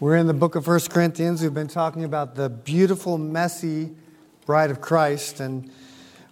We're 0.00 0.16
in 0.16 0.26
the 0.26 0.32
book 0.32 0.54
of 0.54 0.66
1 0.66 0.80
Corinthians. 0.88 1.42
We've 1.42 1.52
been 1.52 1.68
talking 1.68 2.04
about 2.04 2.34
the 2.34 2.48
beautiful, 2.48 3.18
messy 3.18 3.90
bride 4.46 4.70
of 4.70 4.80
Christ, 4.80 5.40
and 5.40 5.70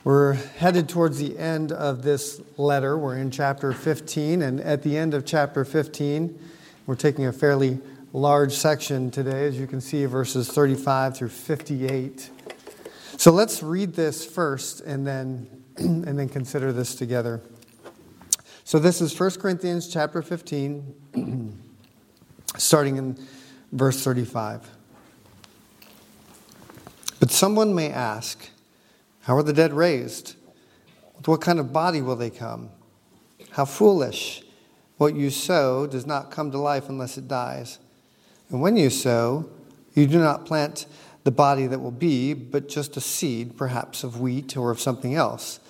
we're 0.04 0.32
headed 0.32 0.88
towards 0.88 1.18
the 1.18 1.38
end 1.38 1.70
of 1.72 2.00
this 2.00 2.40
letter. 2.56 2.96
We're 2.96 3.18
in 3.18 3.30
chapter 3.30 3.74
15, 3.74 4.40
and 4.40 4.58
at 4.62 4.82
the 4.82 4.96
end 4.96 5.12
of 5.12 5.26
chapter 5.26 5.66
15, 5.66 6.38
we're 6.86 6.94
taking 6.94 7.26
a 7.26 7.32
fairly 7.32 7.78
large 8.14 8.54
section 8.54 9.10
today, 9.10 9.44
as 9.44 9.60
you 9.60 9.66
can 9.66 9.82
see, 9.82 10.06
verses 10.06 10.48
35 10.48 11.18
through 11.18 11.28
58. 11.28 12.30
So 13.18 13.32
let's 13.32 13.62
read 13.62 13.92
this 13.92 14.24
first 14.24 14.80
and 14.80 15.06
then, 15.06 15.46
and 15.76 16.18
then 16.18 16.30
consider 16.30 16.72
this 16.72 16.94
together. 16.94 17.42
So 18.64 18.78
this 18.78 19.02
is 19.02 19.20
1 19.20 19.32
Corinthians 19.32 19.92
chapter 19.92 20.22
15, 20.22 21.58
starting 22.56 22.96
in 22.96 23.18
verse 23.72 24.02
35. 24.02 24.70
But 27.20 27.30
someone 27.30 27.74
may 27.74 27.90
ask, 27.90 28.50
How 29.22 29.36
are 29.36 29.42
the 29.42 29.52
dead 29.52 29.72
raised? 29.72 30.36
With 31.16 31.28
what 31.28 31.40
kind 31.40 31.58
of 31.58 31.72
body 31.72 32.00
will 32.00 32.16
they 32.16 32.30
come? 32.30 32.70
How 33.50 33.64
foolish! 33.64 34.42
What 34.98 35.14
you 35.14 35.30
sow 35.30 35.86
does 35.86 36.06
not 36.06 36.30
come 36.30 36.50
to 36.50 36.58
life 36.58 36.88
unless 36.88 37.18
it 37.18 37.28
dies. 37.28 37.78
And 38.50 38.60
when 38.60 38.76
you 38.76 38.90
sow, 38.90 39.48
you 39.94 40.06
do 40.06 40.18
not 40.18 40.46
plant 40.46 40.86
the 41.24 41.30
body 41.30 41.66
that 41.66 41.80
will 41.80 41.90
be, 41.90 42.34
but 42.34 42.68
just 42.68 42.96
a 42.96 43.00
seed, 43.00 43.56
perhaps 43.56 44.02
of 44.02 44.20
wheat 44.20 44.56
or 44.56 44.70
of 44.70 44.80
something 44.80 45.14
else. 45.14 45.60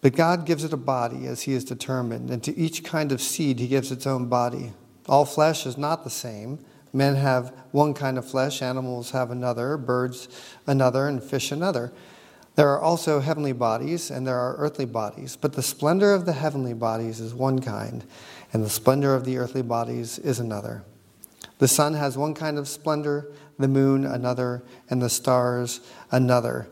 But 0.00 0.14
God 0.14 0.44
gives 0.44 0.64
it 0.64 0.72
a 0.72 0.76
body 0.76 1.26
as 1.26 1.42
He 1.42 1.54
has 1.54 1.64
determined, 1.64 2.30
and 2.30 2.42
to 2.44 2.56
each 2.56 2.84
kind 2.84 3.10
of 3.10 3.20
seed 3.20 3.58
He 3.58 3.68
gives 3.68 3.90
its 3.90 4.06
own 4.06 4.26
body. 4.26 4.72
All 5.08 5.24
flesh 5.24 5.66
is 5.66 5.78
not 5.78 6.04
the 6.04 6.10
same 6.10 6.58
Men 6.94 7.16
have 7.16 7.52
one 7.72 7.92
kind 7.92 8.16
of 8.16 8.24
flesh, 8.24 8.62
animals 8.62 9.10
have 9.10 9.32
another, 9.32 9.76
birds 9.76 10.28
another, 10.66 11.08
and 11.08 11.22
fish 11.22 11.50
another. 11.50 11.92
There 12.54 12.68
are 12.68 12.80
also 12.80 13.18
heavenly 13.18 13.52
bodies, 13.52 14.12
and 14.12 14.24
there 14.24 14.38
are 14.38 14.54
earthly 14.56 14.84
bodies. 14.84 15.36
But 15.36 15.54
the 15.54 15.62
splendor 15.62 16.14
of 16.14 16.24
the 16.24 16.32
heavenly 16.32 16.72
bodies 16.72 17.18
is 17.18 17.34
one 17.34 17.60
kind, 17.60 18.04
and 18.52 18.62
the 18.62 18.70
splendor 18.70 19.12
of 19.12 19.24
the 19.24 19.38
earthly 19.38 19.62
bodies 19.62 20.20
is 20.20 20.38
another. 20.38 20.84
The 21.58 21.66
sun 21.66 21.94
has 21.94 22.16
one 22.16 22.32
kind 22.32 22.58
of 22.58 22.68
splendor, 22.68 23.32
the 23.58 23.66
moon 23.66 24.04
another, 24.04 24.62
and 24.88 25.02
the 25.02 25.10
stars 25.10 25.80
another. 26.12 26.68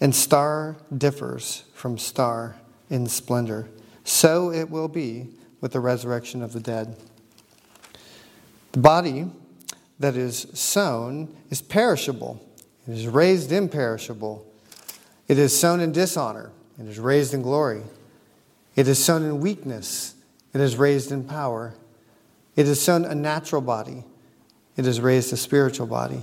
And 0.00 0.14
star 0.14 0.76
differs 0.96 1.64
from 1.74 1.98
star 1.98 2.56
in 2.88 3.06
splendor. 3.06 3.68
So 4.04 4.50
it 4.50 4.70
will 4.70 4.88
be 4.88 5.28
with 5.60 5.72
the 5.72 5.80
resurrection 5.80 6.42
of 6.42 6.54
the 6.54 6.60
dead. 6.60 6.96
The 8.72 8.80
body 8.80 9.30
that 10.02 10.16
is 10.16 10.46
sown 10.52 11.34
is 11.50 11.62
perishable, 11.62 12.44
it 12.86 12.92
is 12.92 13.06
raised 13.06 13.52
imperishable. 13.52 14.46
It 15.28 15.38
is 15.38 15.58
sown 15.58 15.80
in 15.80 15.92
dishonor, 15.92 16.50
it 16.78 16.86
is 16.86 16.98
raised 16.98 17.32
in 17.32 17.42
glory. 17.42 17.82
It 18.74 18.88
is 18.88 19.02
sown 19.02 19.22
in 19.22 19.40
weakness, 19.40 20.14
it 20.52 20.60
is 20.60 20.76
raised 20.76 21.12
in 21.12 21.24
power. 21.24 21.74
It 22.54 22.68
is 22.68 22.82
sown 22.82 23.06
a 23.06 23.14
natural 23.14 23.62
body, 23.62 24.04
it 24.76 24.86
is 24.86 25.00
raised 25.00 25.32
a 25.32 25.36
spiritual 25.36 25.86
body. 25.86 26.20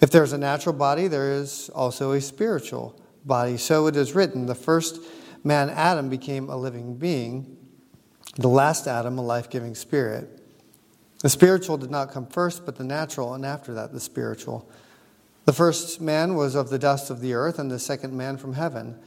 If 0.00 0.10
there 0.10 0.24
is 0.24 0.32
a 0.32 0.38
natural 0.38 0.74
body, 0.74 1.08
there 1.08 1.32
is 1.32 1.70
also 1.74 2.12
a 2.12 2.20
spiritual 2.20 3.00
body. 3.24 3.56
So 3.56 3.86
it 3.86 3.96
is 3.96 4.14
written 4.14 4.46
the 4.46 4.54
first 4.54 5.00
man, 5.44 5.70
Adam, 5.70 6.08
became 6.08 6.48
a 6.50 6.56
living 6.56 6.96
being, 6.96 7.56
the 8.36 8.48
last 8.48 8.86
Adam, 8.86 9.18
a 9.18 9.22
life 9.22 9.48
giving 9.48 9.74
spirit. 9.74 10.35
The 11.20 11.28
spiritual 11.28 11.78
did 11.78 11.90
not 11.90 12.10
come 12.10 12.26
first, 12.26 12.66
but 12.66 12.76
the 12.76 12.84
natural, 12.84 13.34
and 13.34 13.44
after 13.44 13.72
that, 13.74 13.92
the 13.92 14.00
spiritual. 14.00 14.68
The 15.44 15.52
first 15.52 16.00
man 16.00 16.34
was 16.34 16.54
of 16.54 16.70
the 16.70 16.78
dust 16.78 17.08
of 17.10 17.20
the 17.20 17.34
earth, 17.34 17.58
and 17.58 17.70
the 17.70 17.78
second 17.78 18.16
man 18.16 18.36
from 18.36 18.54
heaven. 18.54 18.98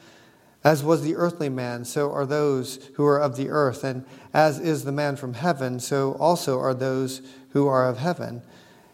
As 0.64 0.84
was 0.84 1.04
the 1.04 1.16
earthly 1.16 1.50
man, 1.50 1.86
so 1.86 2.12
are 2.12 2.26
those 2.26 2.90
who 2.96 3.06
are 3.06 3.20
of 3.20 3.38
the 3.38 3.50
earth, 3.50 3.84
and 3.84 4.06
as 4.34 4.60
is 4.60 4.84
the 4.84 4.92
man 4.92 5.16
from 5.16 5.36
heaven, 5.36 5.80
so 5.80 6.14
also 6.14 6.60
are 6.60 6.74
those 6.74 7.22
who 7.52 7.68
are 7.68 7.88
of 7.88 7.98
heaven. 7.98 8.42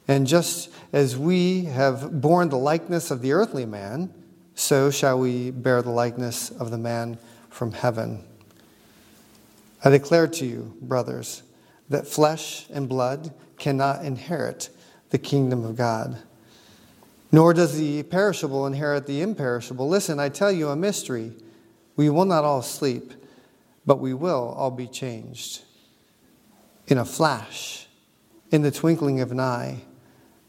And 0.08 0.28
just 0.28 0.72
as 0.94 1.18
we 1.18 1.66
have 1.66 2.22
borne 2.22 2.50
the 2.50 2.58
likeness 2.58 3.10
of 3.10 3.22
the 3.22 3.32
earthly 3.32 3.66
man, 3.66 4.14
so 4.54 4.92
shall 4.92 5.18
we 5.18 5.50
bear 5.52 5.82
the 5.82 5.90
likeness 5.90 6.52
of 6.52 6.70
the 6.70 6.78
man 6.78 7.18
from 7.50 7.72
heaven. 7.72 8.24
I 9.84 9.90
declare 9.90 10.28
to 10.28 10.46
you, 10.46 10.78
brothers, 10.82 11.42
that 11.90 12.08
flesh 12.08 12.68
and 12.72 12.90
blood 12.90 13.34
cannot 13.58 14.04
inherit 14.04 14.70
the 15.10 15.18
kingdom 15.18 15.64
of 15.64 15.76
God. 15.76 16.18
Nor 17.32 17.54
does 17.54 17.78
the 17.78 18.04
perishable 18.04 18.66
inherit 18.66 19.08
the 19.08 19.22
imperishable. 19.22 19.88
Listen, 19.88 20.20
I 20.20 20.30
tell 20.30 20.52
you 20.52 20.70
a 20.70 20.76
mystery. 20.76 21.34
We 21.96 22.10
will 22.10 22.26
not 22.26 22.44
all 22.44 22.62
sleep, 22.62 23.14
but 23.86 24.00
we 24.00 24.14
will 24.14 24.54
all 24.58 24.72
be 24.72 24.88
changed. 24.88 25.64
In 26.88 26.98
a 26.98 27.06
flash, 27.06 27.88
in 28.52 28.62
the 28.62 28.72
twinkling 28.72 29.22
of 29.22 29.32
an 29.32 29.40
eye, 29.40 29.82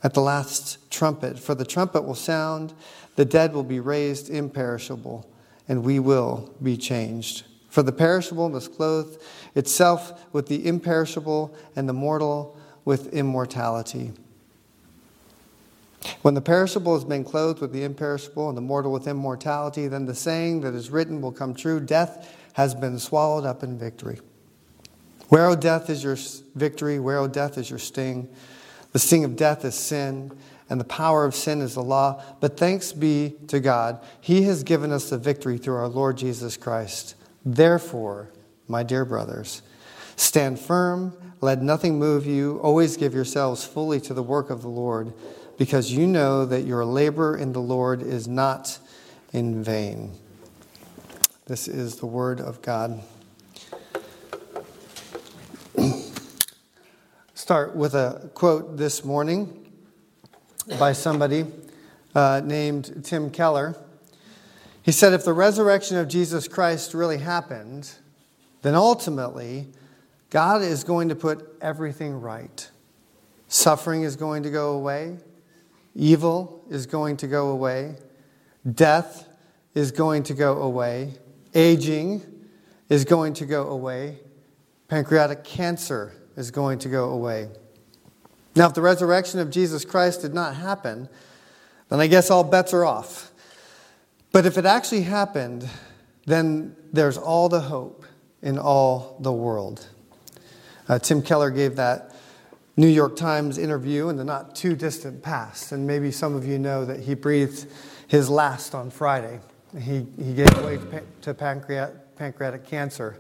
at 0.03 0.15
the 0.15 0.21
last 0.21 0.91
trumpet. 0.91 1.39
For 1.39 1.55
the 1.55 1.65
trumpet 1.65 2.03
will 2.03 2.15
sound, 2.15 2.73
the 3.17 3.25
dead 3.25 3.53
will 3.53 3.65
be 3.65 3.81
raised 3.81 4.31
imperishable, 4.31 5.29
and 5.69 5.83
we 5.83 5.99
will 5.99 6.55
be 6.63 6.77
changed. 6.77 7.45
For 7.69 7.83
the 7.83 7.93
perishable 7.93 8.49
must 8.49 8.75
clothe 8.75 9.21
itself 9.57 10.33
with 10.33 10.47
the 10.47 10.67
imperishable, 10.67 11.57
and 11.75 11.89
the 11.89 11.93
mortal 11.93 12.57
with 12.85 13.13
immortality. 13.13 14.13
When 16.23 16.35
the 16.35 16.41
perishable 16.41 16.95
has 16.95 17.05
been 17.05 17.25
clothed 17.25 17.61
with 17.61 17.73
the 17.73 17.83
imperishable, 17.83 18.49
and 18.49 18.57
the 18.57 18.63
mortal 18.63 18.93
with 18.93 19.09
immortality, 19.09 19.89
then 19.89 20.07
the 20.07 20.15
saying 20.15 20.61
that 20.61 20.75
is 20.75 20.91
written 20.91 21.21
will 21.21 21.33
come 21.33 21.55
true 21.55 21.81
Death 21.81 22.33
has 22.53 22.75
been 22.75 22.99
swallowed 22.99 23.45
up 23.45 23.63
in 23.63 23.79
victory. 23.79 24.21
Where, 25.29 25.47
O 25.47 25.57
death, 25.57 25.91
is 25.91 26.05
your 26.05 26.17
victory? 26.55 27.01
Where, 27.01 27.19
O 27.19 27.27
death, 27.27 27.59
is 27.59 27.69
your 27.69 27.81
sting? 27.81 28.29
The 28.93 28.99
sting 28.99 29.25
of 29.25 29.37
death 29.37 29.65
is 29.65 29.75
sin, 29.75 30.31
and 30.71 30.81
the 30.81 30.85
power 30.85 31.25
of 31.25 31.35
sin 31.35 31.61
is 31.61 31.75
the 31.75 31.83
law. 31.83 32.23
But 32.41 32.57
thanks 32.57 32.93
be 32.93 33.35
to 33.49 33.59
God, 33.59 34.01
He 34.21 34.43
has 34.43 34.63
given 34.63 34.93
us 34.93 35.11
the 35.11 35.19
victory 35.19 35.59
through 35.59 35.77
our 35.77 35.89
Lord 35.89 36.17
Jesus 36.17 36.57
Christ. 36.57 37.15
Therefore, 37.45 38.31
my 38.69 38.83
dear 38.83 39.05
brothers, 39.05 39.63
stand 40.17 40.59
firm, 40.59 41.17
let 41.41 41.63
nothing 41.63 41.99
move 41.99 42.27
you, 42.27 42.59
always 42.63 42.97
give 42.97 43.15
yourselves 43.15 43.65
fully 43.65 44.01
to 44.01 44.15
the 44.15 44.23
work 44.23 44.51
of 44.51 44.63
the 44.63 44.69
Lord, 44.69 45.13
because 45.59 45.93
you 45.93 46.07
know 46.07 46.45
that 46.47 46.63
your 46.63 46.85
labor 46.85 47.37
in 47.37 47.53
the 47.53 47.61
Lord 47.61 48.03
is 48.03 48.27
not 48.27 48.79
in 49.33 49.63
vain. 49.63 50.13
This 51.47 51.69
is 51.69 51.97
the 51.97 52.07
word 52.07 52.41
of 52.41 52.61
God. 52.63 53.03
Start 57.35 57.77
with 57.77 57.95
a 57.95 58.31
quote 58.35 58.77
this 58.77 59.05
morning 59.05 59.71
by 60.79 60.93
somebody 60.93 61.47
uh, 62.15 62.41
named 62.45 63.05
Tim 63.05 63.31
Keller. 63.31 63.77
He 64.83 64.91
said, 64.91 65.13
if 65.13 65.25
the 65.25 65.33
resurrection 65.33 65.97
of 65.97 66.09
Jesus 66.09 66.49
Christ 66.49 66.95
really 66.95 67.19
happened, 67.19 67.91
then 68.67 68.75
ultimately, 68.75 69.69
God 70.31 70.61
is 70.61 70.83
going 70.83 71.11
to 71.11 71.15
put 71.15 71.57
everything 71.61 72.21
right. 72.21 72.69
Suffering 73.47 74.03
is 74.03 74.17
going 74.17 74.43
to 74.43 74.51
go 74.51 74.73
away, 74.73 75.19
evil 75.95 76.65
is 76.69 76.85
going 76.87 77.17
to 77.19 77.29
go 77.29 77.51
away, 77.51 77.95
death 78.75 79.29
is 79.75 79.93
going 79.93 80.25
to 80.25 80.35
go 80.35 80.63
away, 80.63 81.13
aging 81.55 82.23
is 82.89 83.05
going 83.05 83.35
to 83.35 83.47
go 83.47 83.69
away, 83.69 84.19
pancreatic 84.89 85.45
cancer 85.45 86.13
is 86.37 86.51
going 86.51 86.81
to 86.81 86.89
go 86.89 87.11
away. 87.11 87.49
Now, 88.57 88.67
if 88.67 88.75
the 88.75 88.83
resurrection 88.83 89.39
of 89.39 89.49
Jesus 89.49 89.85
Christ 89.85 90.23
did 90.23 90.35
not 90.35 90.57
happen, 90.57 91.09
then 91.89 92.01
I 92.01 92.09
guess 92.09 92.33
all 92.33 92.43
bets 92.43 92.75
are 92.75 92.85
off. 92.85 93.31
But 94.33 94.45
if 94.45 94.59
it 94.59 94.67
actually 94.67 95.03
happened, 95.03 95.69
then 96.25 96.75
there's 96.93 97.17
all 97.17 97.49
the 97.49 97.61
hope 97.61 98.06
in 98.43 98.59
all 98.59 99.17
the 99.21 99.33
world. 99.33 99.87
Uh, 100.89 100.99
Tim 100.99 101.23
Keller 101.23 101.51
gave 101.51 101.77
that 101.77 102.15
New 102.77 102.89
York 102.89 103.17
Times 103.17 103.59
interview 103.59 104.09
in 104.09 104.17
the 104.17 104.25
not 104.25 104.55
too 104.55 104.77
distant 104.77 105.23
past, 105.23 105.73
and 105.73 105.87
maybe 105.87 106.11
some 106.11 106.35
of 106.35 106.47
you 106.47 106.59
know 106.59 106.85
that 106.85 107.01
he 107.01 107.15
breathed 107.15 107.67
his 108.07 108.29
last 108.29 108.75
on 108.75 108.91
Friday. 108.91 109.41
He, 109.79 110.07
he 110.23 110.35
gave 110.35 110.53
way 110.63 110.79
to 111.23 111.35
pancreatic, 111.35 112.17
pancreatic 112.17 112.65
cancer. 112.67 113.19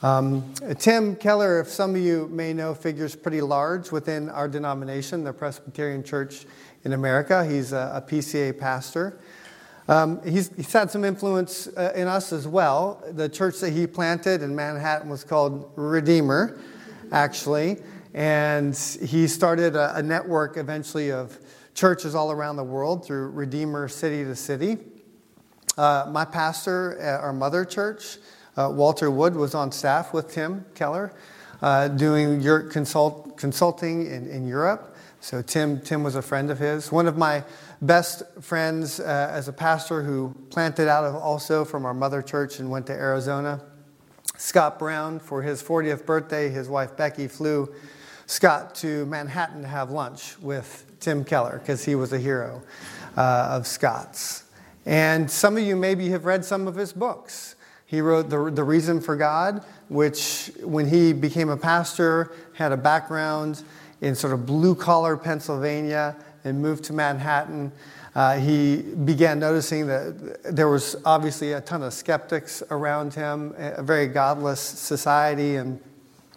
Um, 0.00 0.54
Tim 0.78 1.16
Keller, 1.16 1.60
if 1.60 1.68
some 1.68 1.96
of 1.96 2.00
you 2.00 2.28
may 2.28 2.52
know, 2.52 2.72
figures 2.72 3.16
pretty 3.16 3.40
large 3.40 3.90
within 3.90 4.28
our 4.28 4.46
denomination, 4.46 5.24
the 5.24 5.32
Presbyterian 5.32 6.04
Church 6.04 6.46
in 6.84 6.92
America. 6.92 7.44
He's 7.44 7.72
a, 7.72 7.92
a 7.96 8.08
PCA 8.08 8.56
pastor. 8.56 9.18
Um, 9.88 10.22
he's, 10.22 10.54
he's, 10.54 10.70
had 10.70 10.90
some 10.90 11.02
influence 11.02 11.66
uh, 11.68 11.92
in 11.96 12.08
us 12.08 12.30
as 12.32 12.46
well. 12.46 13.02
The 13.12 13.28
church 13.28 13.60
that 13.60 13.70
he 13.70 13.86
planted 13.86 14.42
in 14.42 14.54
Manhattan 14.54 15.08
was 15.08 15.24
called 15.24 15.72
Redeemer, 15.76 16.60
actually. 17.10 17.78
And 18.12 18.76
he 18.76 19.26
started 19.26 19.76
a, 19.76 19.96
a 19.96 20.02
network 20.02 20.58
eventually 20.58 21.10
of 21.10 21.38
churches 21.72 22.14
all 22.14 22.30
around 22.30 22.56
the 22.56 22.64
world 22.64 23.06
through 23.06 23.30
Redeemer 23.30 23.88
City 23.88 24.24
to 24.24 24.36
City. 24.36 24.76
Uh, 25.78 26.06
my 26.10 26.24
pastor 26.24 26.98
at 26.98 27.20
our 27.20 27.32
mother 27.32 27.64
church, 27.64 28.18
uh, 28.56 28.68
Walter 28.70 29.10
Wood, 29.10 29.36
was 29.36 29.54
on 29.54 29.72
staff 29.72 30.12
with 30.12 30.30
Tim 30.30 30.66
Keller 30.74 31.14
uh, 31.62 31.88
doing 31.88 32.40
your 32.40 32.60
consult, 32.60 33.36
consulting 33.36 34.06
in, 34.06 34.28
in 34.28 34.46
Europe. 34.46 34.96
So 35.20 35.42
Tim, 35.42 35.80
Tim 35.80 36.02
was 36.02 36.14
a 36.14 36.22
friend 36.22 36.50
of 36.50 36.58
his. 36.58 36.92
One 36.92 37.06
of 37.06 37.16
my 37.16 37.42
best 37.80 38.22
friends 38.40 39.00
uh, 39.00 39.30
as 39.32 39.48
a 39.48 39.52
pastor 39.52 40.02
who 40.02 40.34
planted 40.50 40.88
out 40.88 41.04
of 41.04 41.14
also 41.14 41.64
from 41.64 41.84
our 41.84 41.94
mother 41.94 42.22
church 42.22 42.58
and 42.58 42.70
went 42.70 42.86
to 42.86 42.92
Arizona. 42.92 43.62
Scott 44.36 44.78
Brown, 44.78 45.18
for 45.18 45.42
his 45.42 45.62
40th 45.62 46.06
birthday, 46.06 46.48
his 46.48 46.68
wife 46.68 46.96
Becky 46.96 47.28
flew 47.28 47.72
Scott 48.26 48.74
to 48.76 49.06
Manhattan 49.06 49.62
to 49.62 49.68
have 49.68 49.90
lunch 49.90 50.38
with 50.40 50.84
Tim 51.00 51.24
Keller 51.24 51.58
because 51.58 51.84
he 51.84 51.94
was 51.94 52.12
a 52.12 52.18
hero 52.18 52.62
uh, 53.16 53.48
of 53.50 53.66
Scott's. 53.66 54.44
And 54.86 55.30
some 55.30 55.56
of 55.56 55.62
you 55.62 55.76
maybe 55.76 56.08
have 56.10 56.24
read 56.24 56.44
some 56.44 56.68
of 56.68 56.74
his 56.74 56.92
books. 56.92 57.56
He 57.86 58.00
wrote 58.00 58.28
the, 58.28 58.50
the 58.50 58.64
Reason 58.64 59.00
for 59.00 59.16
God, 59.16 59.64
which, 59.88 60.50
when 60.62 60.88
he 60.88 61.12
became 61.12 61.48
a 61.48 61.56
pastor, 61.56 62.32
had 62.54 62.70
a 62.70 62.76
background 62.76 63.62
in 64.00 64.14
sort 64.14 64.32
of 64.32 64.46
blue 64.46 64.74
collar 64.74 65.16
Pennsylvania 65.16 66.16
and 66.44 66.60
moved 66.60 66.84
to 66.84 66.92
Manhattan. 66.92 67.72
Uh, 68.14 68.38
he 68.38 68.76
began 68.82 69.38
noticing 69.38 69.86
that 69.86 70.42
there 70.54 70.68
was 70.68 70.96
obviously 71.04 71.52
a 71.52 71.60
ton 71.60 71.82
of 71.82 71.92
skeptics 71.92 72.62
around 72.70 73.14
him, 73.14 73.54
a 73.58 73.82
very 73.82 74.06
godless 74.06 74.60
society, 74.60 75.56
and 75.56 75.80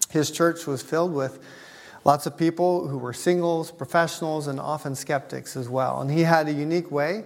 his 0.09 0.31
church 0.31 0.67
was 0.67 0.81
filled 0.81 1.13
with 1.13 1.39
lots 2.03 2.25
of 2.25 2.37
people 2.37 2.87
who 2.87 2.97
were 2.97 3.13
singles, 3.13 3.71
professionals, 3.71 4.47
and 4.47 4.59
often 4.59 4.95
skeptics 4.95 5.55
as 5.55 5.69
well. 5.69 6.01
And 6.01 6.11
he 6.11 6.21
had 6.21 6.47
a 6.47 6.53
unique 6.53 6.91
way 6.91 7.23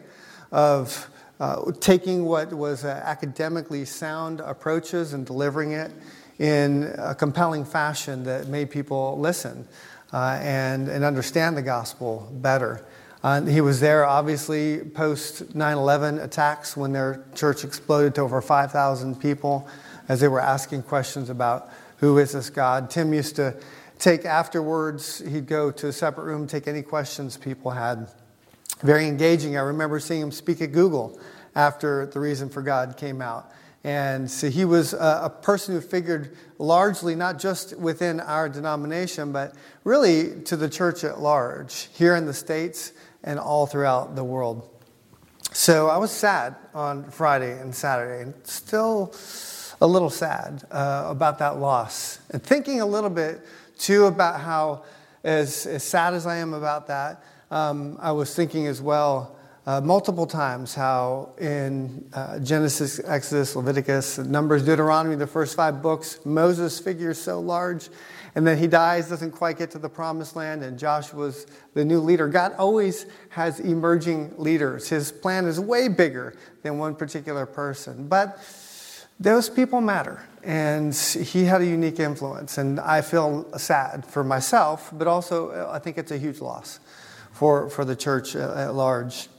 of 0.51 1.09
uh, 1.39 1.71
taking 1.79 2.25
what 2.25 2.53
was 2.53 2.85
uh, 2.85 3.01
academically 3.03 3.83
sound 3.85 4.39
approaches 4.41 5.13
and 5.13 5.25
delivering 5.25 5.71
it 5.71 5.91
in 6.39 6.93
a 6.97 7.15
compelling 7.15 7.65
fashion 7.65 8.23
that 8.23 8.47
made 8.47 8.69
people 8.69 9.17
listen 9.19 9.67
uh, 10.15 10.39
and, 10.41 10.87
and 10.87 11.03
understand 11.03 11.57
the 11.57 11.61
gospel 11.61 12.29
better. 12.35 12.85
Uh, 13.21 13.41
he 13.41 13.59
was 13.59 13.81
there, 13.81 14.05
obviously, 14.05 14.79
post 14.79 15.53
9 15.53 15.77
11 15.77 16.19
attacks 16.19 16.77
when 16.77 16.93
their 16.93 17.25
church 17.35 17.65
exploded 17.65 18.15
to 18.15 18.21
over 18.21 18.41
5,000 18.41 19.19
people 19.19 19.67
as 20.07 20.21
they 20.21 20.29
were 20.29 20.39
asking 20.39 20.83
questions 20.83 21.29
about 21.29 21.69
who 21.97 22.17
is 22.17 22.31
this 22.31 22.49
God. 22.49 22.89
Tim 22.89 23.13
used 23.13 23.35
to 23.35 23.59
take 23.99 24.23
afterwards, 24.23 25.19
he'd 25.19 25.47
go 25.47 25.69
to 25.69 25.87
a 25.87 25.91
separate 25.91 26.23
room, 26.23 26.47
take 26.47 26.69
any 26.69 26.81
questions 26.81 27.35
people 27.35 27.71
had. 27.71 28.07
Very 28.83 29.09
engaging. 29.09 29.57
I 29.57 29.63
remember 29.63 29.99
seeing 29.99 30.21
him 30.21 30.31
speak 30.31 30.61
at 30.61 30.71
Google 30.71 31.19
after 31.55 32.05
The 32.05 32.21
Reason 32.21 32.47
for 32.47 32.61
God 32.61 32.95
came 32.95 33.21
out. 33.21 33.51
And 33.85 34.31
so 34.31 34.49
he 34.49 34.65
was 34.65 34.93
a, 34.93 35.31
person 35.43 35.75
who 35.75 35.79
figured 35.79 36.35
largely 36.57 37.13
not 37.13 37.37
just 37.37 37.77
within 37.77 38.19
our 38.19 38.49
denomination, 38.49 39.31
but 39.31 39.53
really 39.83 40.41
to 40.45 40.57
the 40.57 40.67
church 40.67 41.03
at 41.03 41.19
large, 41.19 41.87
here 41.93 42.15
in 42.15 42.25
the 42.25 42.33
States 42.33 42.93
and 43.23 43.37
all 43.37 43.67
throughout 43.67 44.15
the 44.15 44.23
world. 44.23 44.67
So 45.51 45.87
I 45.87 45.97
was 45.97 46.09
sad 46.09 46.55
on 46.73 47.11
Friday 47.11 47.59
and 47.59 47.75
Saturday, 47.75 48.23
and 48.23 48.33
still 48.41 49.13
a 49.79 49.85
little 49.85 50.09
sad 50.09 50.63
uh, 50.71 51.05
about 51.07 51.37
that 51.37 51.59
loss. 51.59 52.17
And 52.31 52.41
thinking 52.41 52.81
a 52.81 52.87
little 52.87 53.11
bit, 53.11 53.45
too, 53.77 54.05
about 54.05 54.39
how, 54.41 54.83
as, 55.23 55.67
as 55.67 55.83
sad 55.83 56.15
as 56.15 56.25
I 56.25 56.37
am 56.37 56.55
about 56.55 56.87
that, 56.87 57.23
um, 57.51 57.99
I 58.01 58.13
was 58.13 58.33
thinking 58.33 58.65
as 58.65 58.81
well 58.81 59.37
uh, 59.65 59.81
multiple 59.81 60.27
times 60.27 60.75
how 60.75 61.29
in 61.39 62.07
uh, 62.13 62.37
Genesis, 62.39 62.99
Exodus, 63.05 63.55
Leviticus, 63.55 64.19
Numbers, 64.19 64.63
Deuteronomy, 64.63 65.15
the 65.15 65.25
first 65.25 65.55
five 65.55 65.81
books, 65.81 66.19
Moses 66.23 66.79
figures 66.79 67.19
so 67.19 67.39
large, 67.39 67.89
and 68.35 68.45
then 68.45 68.57
he 68.57 68.67
dies, 68.67 69.09
doesn't 69.09 69.31
quite 69.31 69.57
get 69.57 69.71
to 69.71 69.79
the 69.79 69.89
promised 69.89 70.35
land, 70.35 70.61
and 70.63 70.77
Joshua's 70.77 71.47
the 71.73 71.83
new 71.83 71.99
leader. 71.99 72.27
God 72.27 72.53
always 72.57 73.07
has 73.29 73.59
emerging 73.59 74.33
leaders. 74.37 74.87
His 74.89 75.11
plan 75.11 75.45
is 75.45 75.59
way 75.59 75.87
bigger 75.87 76.35
than 76.61 76.77
one 76.77 76.95
particular 76.95 77.45
person. 77.45 78.07
But 78.07 78.37
those 79.19 79.49
people 79.49 79.81
matter, 79.81 80.21
and 80.43 80.93
he 80.93 81.45
had 81.45 81.61
a 81.61 81.65
unique 81.65 81.99
influence, 81.99 82.59
and 82.59 82.79
I 82.79 83.01
feel 83.01 83.51
sad 83.57 84.05
for 84.05 84.23
myself, 84.23 84.91
but 84.93 85.07
also 85.07 85.49
uh, 85.49 85.71
I 85.71 85.79
think 85.79 85.97
it's 85.97 86.11
a 86.11 86.17
huge 86.17 86.39
loss 86.39 86.79
for, 87.31 87.69
for 87.69 87.83
the 87.83 87.95
church 87.95 88.35
at 88.35 88.75
large. 88.75 89.29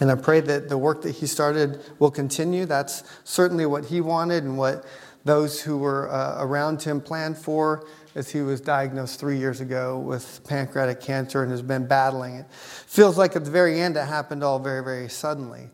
And 0.00 0.10
I 0.10 0.14
pray 0.14 0.40
that 0.40 0.68
the 0.68 0.78
work 0.78 1.02
that 1.02 1.12
he 1.12 1.26
started 1.26 1.80
will 1.98 2.10
continue. 2.10 2.66
That's 2.66 3.02
certainly 3.24 3.66
what 3.66 3.86
he 3.86 4.00
wanted 4.00 4.44
and 4.44 4.56
what 4.56 4.84
those 5.24 5.60
who 5.60 5.78
were 5.78 6.10
uh, 6.10 6.36
around 6.38 6.82
him 6.82 7.00
planned 7.00 7.36
for 7.36 7.86
as 8.14 8.30
he 8.30 8.40
was 8.40 8.60
diagnosed 8.60 9.18
three 9.18 9.38
years 9.38 9.60
ago 9.60 9.98
with 9.98 10.40
pancreatic 10.44 11.00
cancer 11.00 11.42
and 11.42 11.50
has 11.50 11.62
been 11.62 11.86
battling 11.86 12.36
it. 12.36 12.46
Feels 12.50 13.18
like 13.18 13.36
at 13.36 13.44
the 13.44 13.50
very 13.50 13.80
end 13.80 13.96
it 13.96 14.06
happened 14.06 14.42
all 14.42 14.58
very, 14.58 14.82
very 14.82 15.08
suddenly. 15.08 15.68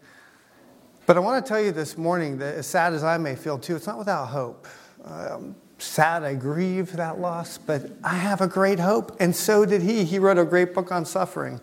But 1.06 1.16
I 1.16 1.20
want 1.20 1.44
to 1.44 1.49
tell 1.49 1.61
you 1.61 1.70
this 1.70 1.99
morning 1.99 2.38
that 2.38 2.55
as 2.55 2.66
sad 2.66 2.94
as 2.94 3.05
I 3.05 3.19
may 3.19 3.37
feel 3.37 3.58
too, 3.58 3.76
it's 3.76 3.87
not 3.87 3.99
without 3.99 4.26
hope. 4.26 4.66
Um, 5.05 5.55
sad, 5.78 6.25
I 6.25 6.34
grieve 6.34 6.93
that 6.93 7.19
loss, 7.19 7.58
but 7.58 7.90
I 8.02 8.14
have 8.14 8.40
a 8.40 8.49
great 8.49 8.78
hope. 8.78 9.16
And 9.20 9.37
so 9.37 9.66
did 9.66 9.82
he. 9.82 10.05
He 10.05 10.19
wrote 10.19 10.38
a 10.38 10.44
great 10.44 10.72
book 10.72 10.90
on 10.90 11.05
suffering 11.05 11.61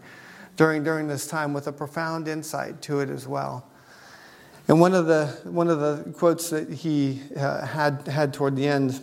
during, 0.57 0.83
during 0.83 1.07
this 1.07 1.27
time 1.27 1.53
with 1.53 1.67
a 1.67 1.71
profound 1.71 2.27
insight 2.27 2.81
to 2.83 2.99
it 2.99 3.09
as 3.09 3.27
well. 3.27 3.67
And 4.67 4.79
one 4.79 4.93
of 4.93 5.07
the, 5.07 5.27
one 5.43 5.69
of 5.69 5.79
the 5.79 6.11
quotes 6.13 6.49
that 6.49 6.69
he 6.69 7.21
uh, 7.35 7.65
had, 7.65 8.07
had 8.07 8.33
toward 8.33 8.55
the 8.55 8.67
end 8.67 8.99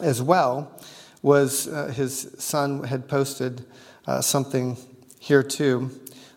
as 0.00 0.20
well 0.22 0.80
was 1.22 1.68
uh, 1.68 1.86
his 1.88 2.34
son 2.38 2.82
had 2.84 3.06
posted 3.06 3.64
uh, 4.06 4.20
something 4.20 4.76
here 5.20 5.42
too 5.42 5.90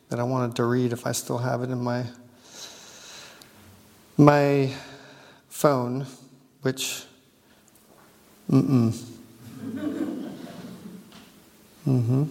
that 0.09 0.19
I 0.19 0.23
wanted 0.23 0.55
to 0.57 0.65
read 0.65 0.93
if 0.93 1.07
I 1.07 1.11
still 1.11 1.39
have 1.39 1.63
it 1.63 1.71
in 1.71 1.81
my, 1.81 2.05
my 4.17 4.71
phone, 5.49 6.05
which, 6.61 7.03
mm-mm. 8.49 8.91
mm-hmm. 11.87 12.25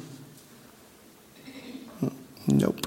Nope. 2.46 2.86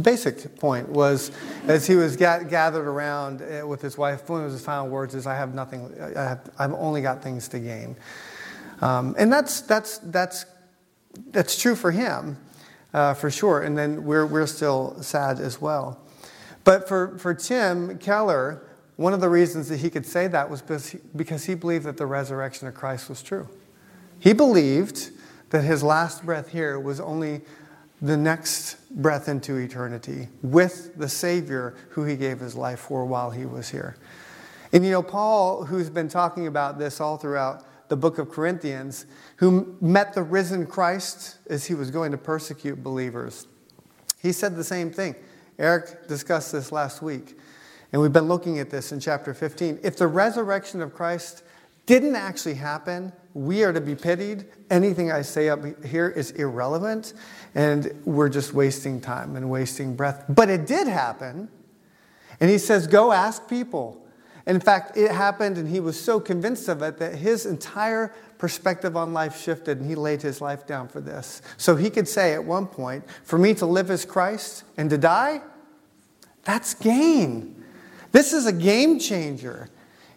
Basic 0.00 0.58
point 0.58 0.88
was 0.88 1.30
as 1.68 1.86
he 1.86 1.94
was 1.94 2.16
ga- 2.16 2.42
gathered 2.44 2.86
around 2.86 3.42
uh, 3.42 3.66
with 3.66 3.80
his 3.80 3.96
wife, 3.96 4.28
one 4.28 4.44
of 4.44 4.50
his 4.50 4.60
final 4.60 4.88
words 4.88 5.14
is, 5.14 5.26
I 5.26 5.36
have 5.36 5.54
nothing, 5.54 5.94
I 6.00 6.20
have, 6.20 6.50
I've 6.58 6.72
only 6.72 7.00
got 7.00 7.22
things 7.22 7.46
to 7.48 7.60
gain. 7.60 7.94
Um, 8.80 9.14
and 9.18 9.32
that's, 9.32 9.60
that's, 9.60 9.98
that's, 9.98 10.46
that's 11.30 11.60
true 11.60 11.76
for 11.76 11.92
him, 11.92 12.36
uh, 12.92 13.14
for 13.14 13.30
sure. 13.30 13.62
And 13.62 13.78
then 13.78 14.04
we're, 14.04 14.26
we're 14.26 14.48
still 14.48 15.00
sad 15.00 15.38
as 15.38 15.60
well. 15.60 16.00
But 16.64 16.88
for, 16.88 17.16
for 17.18 17.32
Tim 17.32 17.98
Keller, 17.98 18.66
one 18.96 19.12
of 19.12 19.20
the 19.20 19.28
reasons 19.28 19.68
that 19.68 19.78
he 19.78 19.90
could 19.90 20.06
say 20.06 20.26
that 20.26 20.50
was 20.50 20.60
because 20.60 20.88
he, 20.88 20.98
because 21.14 21.44
he 21.44 21.54
believed 21.54 21.84
that 21.84 21.98
the 21.98 22.06
resurrection 22.06 22.66
of 22.66 22.74
Christ 22.74 23.08
was 23.08 23.22
true. 23.22 23.48
He 24.18 24.32
believed 24.32 25.10
that 25.54 25.62
his 25.62 25.84
last 25.84 26.26
breath 26.26 26.48
here 26.48 26.80
was 26.80 26.98
only 26.98 27.40
the 28.02 28.16
next 28.16 28.74
breath 28.90 29.28
into 29.28 29.54
eternity 29.54 30.26
with 30.42 30.98
the 30.98 31.08
Savior 31.08 31.76
who 31.90 32.02
he 32.02 32.16
gave 32.16 32.40
his 32.40 32.56
life 32.56 32.80
for 32.80 33.04
while 33.04 33.30
he 33.30 33.46
was 33.46 33.68
here. 33.68 33.96
And 34.72 34.84
you 34.84 34.90
know, 34.90 35.00
Paul, 35.00 35.64
who's 35.64 35.88
been 35.88 36.08
talking 36.08 36.48
about 36.48 36.80
this 36.80 37.00
all 37.00 37.18
throughout 37.18 37.64
the 37.88 37.96
book 37.96 38.18
of 38.18 38.30
Corinthians, 38.30 39.06
who 39.36 39.76
met 39.80 40.12
the 40.12 40.24
risen 40.24 40.66
Christ 40.66 41.36
as 41.48 41.66
he 41.66 41.74
was 41.76 41.92
going 41.92 42.10
to 42.10 42.18
persecute 42.18 42.82
believers, 42.82 43.46
he 44.20 44.32
said 44.32 44.56
the 44.56 44.64
same 44.64 44.90
thing. 44.90 45.14
Eric 45.60 46.08
discussed 46.08 46.50
this 46.50 46.72
last 46.72 47.00
week, 47.00 47.38
and 47.92 48.02
we've 48.02 48.12
been 48.12 48.26
looking 48.26 48.58
at 48.58 48.70
this 48.70 48.90
in 48.90 48.98
chapter 48.98 49.32
15. 49.32 49.78
If 49.84 49.98
the 49.98 50.08
resurrection 50.08 50.82
of 50.82 50.92
Christ 50.92 51.44
didn't 51.86 52.16
actually 52.16 52.54
happen, 52.54 53.12
we 53.34 53.64
are 53.64 53.72
to 53.72 53.80
be 53.80 53.96
pitied. 53.96 54.46
Anything 54.70 55.10
I 55.10 55.22
say 55.22 55.48
up 55.48 55.60
here 55.84 56.08
is 56.08 56.30
irrelevant, 56.32 57.14
and 57.54 57.92
we're 58.04 58.28
just 58.28 58.54
wasting 58.54 59.00
time 59.00 59.36
and 59.36 59.50
wasting 59.50 59.96
breath. 59.96 60.24
But 60.28 60.48
it 60.48 60.66
did 60.66 60.86
happen. 60.86 61.48
And 62.40 62.48
he 62.48 62.58
says, 62.58 62.86
Go 62.86 63.12
ask 63.12 63.48
people. 63.48 64.00
In 64.46 64.60
fact, 64.60 64.96
it 64.96 65.10
happened, 65.10 65.56
and 65.56 65.68
he 65.68 65.80
was 65.80 65.98
so 65.98 66.20
convinced 66.20 66.68
of 66.68 66.82
it 66.82 66.98
that 66.98 67.14
his 67.16 67.46
entire 67.46 68.14
perspective 68.36 68.96
on 68.96 69.12
life 69.12 69.40
shifted, 69.40 69.78
and 69.78 69.88
he 69.88 69.94
laid 69.94 70.20
his 70.20 70.40
life 70.40 70.66
down 70.66 70.86
for 70.86 71.00
this. 71.00 71.40
So 71.56 71.76
he 71.76 71.88
could 71.88 72.06
say 72.06 72.34
at 72.34 72.44
one 72.44 72.66
point, 72.66 73.04
For 73.24 73.38
me 73.38 73.54
to 73.54 73.66
live 73.66 73.90
as 73.90 74.04
Christ 74.04 74.64
and 74.76 74.90
to 74.90 74.98
die, 74.98 75.40
that's 76.44 76.74
gain. 76.74 77.64
This 78.12 78.32
is 78.32 78.46
a 78.46 78.52
game 78.52 79.00
changer. 79.00 79.70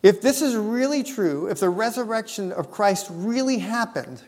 If 0.04 0.22
this 0.22 0.42
is 0.42 0.56
really 0.56 1.04
true, 1.04 1.48
if 1.48 1.60
the 1.60 1.70
resurrection 1.70 2.52
of 2.52 2.72
Christ 2.72 3.08
really 3.10 3.58
happened, 3.58 4.22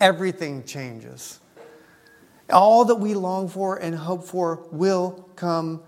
everything 0.00 0.64
changes. 0.64 1.40
All 2.50 2.84
that 2.84 2.96
we 2.96 3.14
long 3.14 3.48
for 3.48 3.76
and 3.76 3.94
hope 3.94 4.24
for 4.24 4.66
will 4.70 5.28
come 5.34 5.82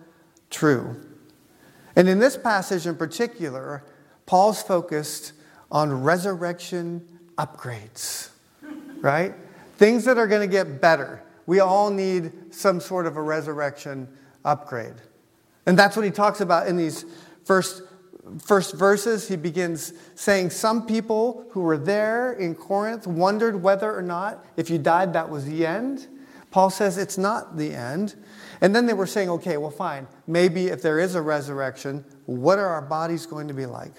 true. 0.51 0.97
And 1.95 2.09
in 2.09 2.19
this 2.19 2.37
passage 2.37 2.87
in 2.87 2.97
particular, 2.97 3.85
Paul's 4.27 4.63
focused 4.63 5.33
on 5.71 6.03
resurrection 6.03 7.07
upgrades, 7.37 8.31
right? 9.01 9.35
Things 9.77 10.05
that 10.05 10.19
are 10.19 10.27
going 10.27 10.49
to 10.49 10.51
get 10.53 10.81
better. 10.81 11.23
We 11.47 11.61
all 11.61 11.91
need 11.91 12.55
some 12.55 12.81
sort 12.81 13.07
of 13.07 13.17
a 13.17 13.23
resurrection 13.23 14.09
upgrade. 14.45 14.95
And 15.67 15.79
that's 15.79 15.97
what 15.97 16.05
he 16.05 16.11
talks 16.11 16.41
about 16.41 16.67
in 16.67 16.77
these 16.77 17.05
first, 17.45 17.83
first 18.43 18.75
verses. 18.75 19.29
He 19.29 19.37
begins 19.37 19.93
saying, 20.15 20.51
Some 20.51 20.87
people 20.87 21.47
who 21.51 21.61
were 21.61 21.79
there 21.79 22.33
in 22.33 22.55
Corinth 22.55 23.07
wondered 23.07 23.63
whether 23.63 23.95
or 23.95 24.03
not 24.03 24.45
if 24.57 24.71
you 24.71 24.79
died, 24.79 25.13
that 25.13 25.29
was 25.29 25.45
the 25.47 25.67
end. 25.67 26.07
Paul 26.51 26.71
says 26.71 26.97
it's 26.97 27.19
not 27.19 27.57
the 27.57 27.75
end. 27.75 28.15
And 28.61 28.75
then 28.75 28.87
they 28.87 28.95
were 28.95 29.07
saying, 29.07 29.29
okay, 29.31 29.57
well, 29.57 29.71
fine. 29.71 30.07
Maybe 30.27 30.69
if 30.69 30.83
there 30.83 30.99
is 30.99 31.15
a 31.15 31.23
resurrection, 31.23 32.05
what 32.27 32.59
are 32.59 32.67
our 32.67 32.83
bodies 32.83 33.27
going 33.27 33.49
to 33.49 33.55
be 33.55 33.67
like? 33.67 33.93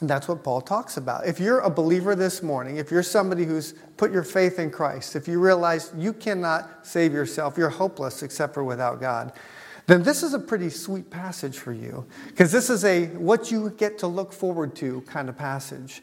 And 0.00 0.10
that's 0.10 0.26
what 0.26 0.42
Paul 0.42 0.60
talks 0.60 0.96
about. 0.96 1.26
If 1.26 1.38
you're 1.38 1.60
a 1.60 1.70
believer 1.70 2.14
this 2.14 2.42
morning, 2.42 2.76
if 2.76 2.90
you're 2.90 3.02
somebody 3.02 3.44
who's 3.44 3.74
put 3.96 4.12
your 4.12 4.24
faith 4.24 4.58
in 4.58 4.70
Christ, 4.70 5.14
if 5.14 5.28
you 5.28 5.38
realize 5.38 5.92
you 5.96 6.12
cannot 6.12 6.84
save 6.84 7.12
yourself, 7.12 7.56
you're 7.56 7.70
hopeless 7.70 8.22
except 8.22 8.52
for 8.52 8.64
without 8.64 9.00
God, 9.00 9.32
then 9.86 10.02
this 10.02 10.22
is 10.22 10.34
a 10.34 10.38
pretty 10.38 10.70
sweet 10.70 11.10
passage 11.10 11.58
for 11.58 11.72
you 11.72 12.06
because 12.28 12.50
this 12.50 12.70
is 12.70 12.84
a 12.84 13.06
what 13.06 13.50
you 13.50 13.70
get 13.70 13.98
to 13.98 14.06
look 14.06 14.32
forward 14.32 14.74
to 14.76 15.02
kind 15.02 15.28
of 15.28 15.36
passage. 15.36 16.02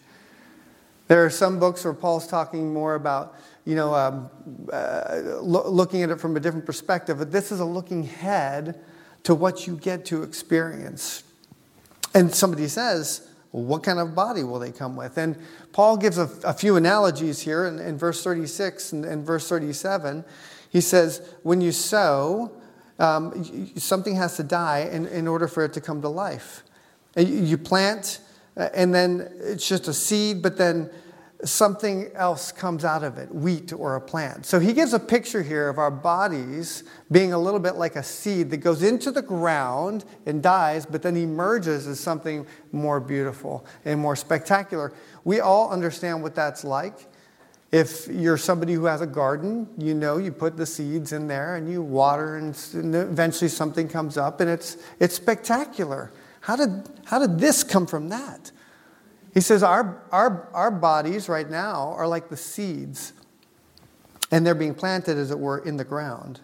There 1.08 1.26
are 1.26 1.30
some 1.30 1.60
books 1.60 1.84
where 1.84 1.94
Paul's 1.94 2.28
talking 2.28 2.74
more 2.74 2.96
about, 2.96 3.36
you 3.66 3.76
know, 3.76 3.94
um, 3.94 4.30
uh, 4.72 5.22
lo- 5.42 5.70
looking 5.70 6.04
at 6.04 6.10
it 6.10 6.22
from 6.22 6.38
a 6.38 6.40
different 6.40 6.66
perspective, 6.66 7.18
but 7.18 7.32
this 7.32 7.52
is 7.52 7.60
a 7.60 7.66
looking 7.66 8.04
ahead 8.04 8.80
to 9.24 9.36
what 9.36 9.68
you 9.68 9.76
get 9.76 10.06
to 10.06 10.24
experience. 10.24 11.24
And 12.14 12.34
somebody 12.34 12.68
says, 12.68 13.28
what 13.52 13.84
kind 13.84 14.00
of 14.00 14.16
body 14.16 14.44
will 14.44 14.60
they 14.60 14.72
come 14.72 14.96
with? 14.96 15.18
And 15.18 15.38
Paul 15.74 15.98
gives 15.98 16.18
a, 16.18 16.30
a 16.44 16.54
few 16.54 16.78
analogies 16.78 17.42
here 17.42 17.66
in, 17.66 17.80
in 17.80 17.98
verse 17.98 18.24
36 18.24 18.94
and, 18.94 19.06
and, 19.06 19.26
verse 19.26 19.50
37. 19.50 20.24
He 20.70 20.80
says, 20.80 21.22
when 21.44 21.60
you 21.60 21.74
sow, 21.74 22.52
um, 23.02 23.72
something 23.78 24.16
has 24.16 24.38
to 24.38 24.44
die 24.44 24.90
in, 24.92 25.08
in 25.08 25.28
order 25.28 25.48
for 25.48 25.66
it 25.66 25.74
to 25.74 25.82
come 25.82 26.02
to 26.02 26.10
life. 26.10 26.64
You 27.18 27.58
plant, 27.58 28.22
uh, 28.56 28.70
and 28.74 28.94
then 28.94 29.28
it's 29.40 29.68
just 29.68 29.88
a 29.88 29.94
seed, 29.94 30.42
but 30.42 30.56
then 30.56 30.90
something 31.44 32.12
else 32.14 32.52
comes 32.52 32.86
out 32.86 33.04
of 33.04 33.18
it, 33.18 33.34
wheat 33.34 33.74
or 33.74 33.96
a 33.96 34.02
plant. 34.02 34.46
So 34.46 34.60
he 34.60 34.74
gives 34.74 34.94
a 34.94 35.00
picture 35.00 35.42
here 35.42 35.68
of 35.68 35.80
our 35.80 35.90
bodies 35.90 36.84
being 37.12 37.34
a 37.34 37.40
little 37.40 37.60
bit 37.60 37.76
like 37.76 37.96
a 37.96 38.04
seed 38.04 38.52
that 38.52 38.58
goes 38.58 38.84
into 38.84 39.12
the 39.12 39.24
ground 39.24 40.06
and 40.28 40.44
dies, 40.44 40.86
but 40.86 41.02
then 41.02 41.18
emerges 41.18 41.88
as 41.88 42.00
something 42.00 42.46
more 42.72 43.00
beautiful 43.00 43.66
and 43.84 44.00
more 44.00 44.16
spectacular. 44.16 44.94
We 45.24 45.40
all 45.40 45.72
understand 45.72 46.22
what 46.22 46.36
that's 46.36 46.64
like. 46.64 47.11
If 47.72 48.08
you're 48.10 48.38
somebody 48.38 48.74
who 48.74 48.86
has 48.86 49.00
a 49.00 49.08
garden, 49.08 49.68
you 49.78 49.94
know 49.94 50.18
you 50.18 50.34
put 50.34 50.58
the 50.58 50.66
seeds 50.66 51.14
in 51.14 51.28
there 51.28 51.56
and 51.56 51.72
you 51.72 51.82
water, 51.82 52.36
and 52.38 52.54
eventually 52.74 53.48
something 53.48 53.88
comes 53.88 54.18
up, 54.18 54.42
and 54.42 54.50
it's, 54.50 54.78
it's 55.00 55.16
spectacular. 55.16 56.12
How 56.42 56.58
did, 56.58 56.90
how 57.06 57.20
did 57.20 57.40
this 57.40 57.64
come 57.64 57.88
from 57.88 58.10
that? 58.10 58.52
He 59.34 59.40
says, 59.40 59.64
our, 59.64 60.04
our, 60.12 60.50
our 60.54 60.72
bodies 60.72 61.30
right 61.30 61.50
now 61.50 61.94
are 61.96 62.08
like 62.08 62.28
the 62.28 62.36
seeds, 62.36 63.14
and 64.32 64.46
they're 64.46 64.54
being 64.54 64.76
planted, 64.76 65.18
as 65.18 65.32
it 65.32 65.40
were, 65.40 65.60
in 65.60 65.78
the 65.78 65.86
ground. 65.86 66.42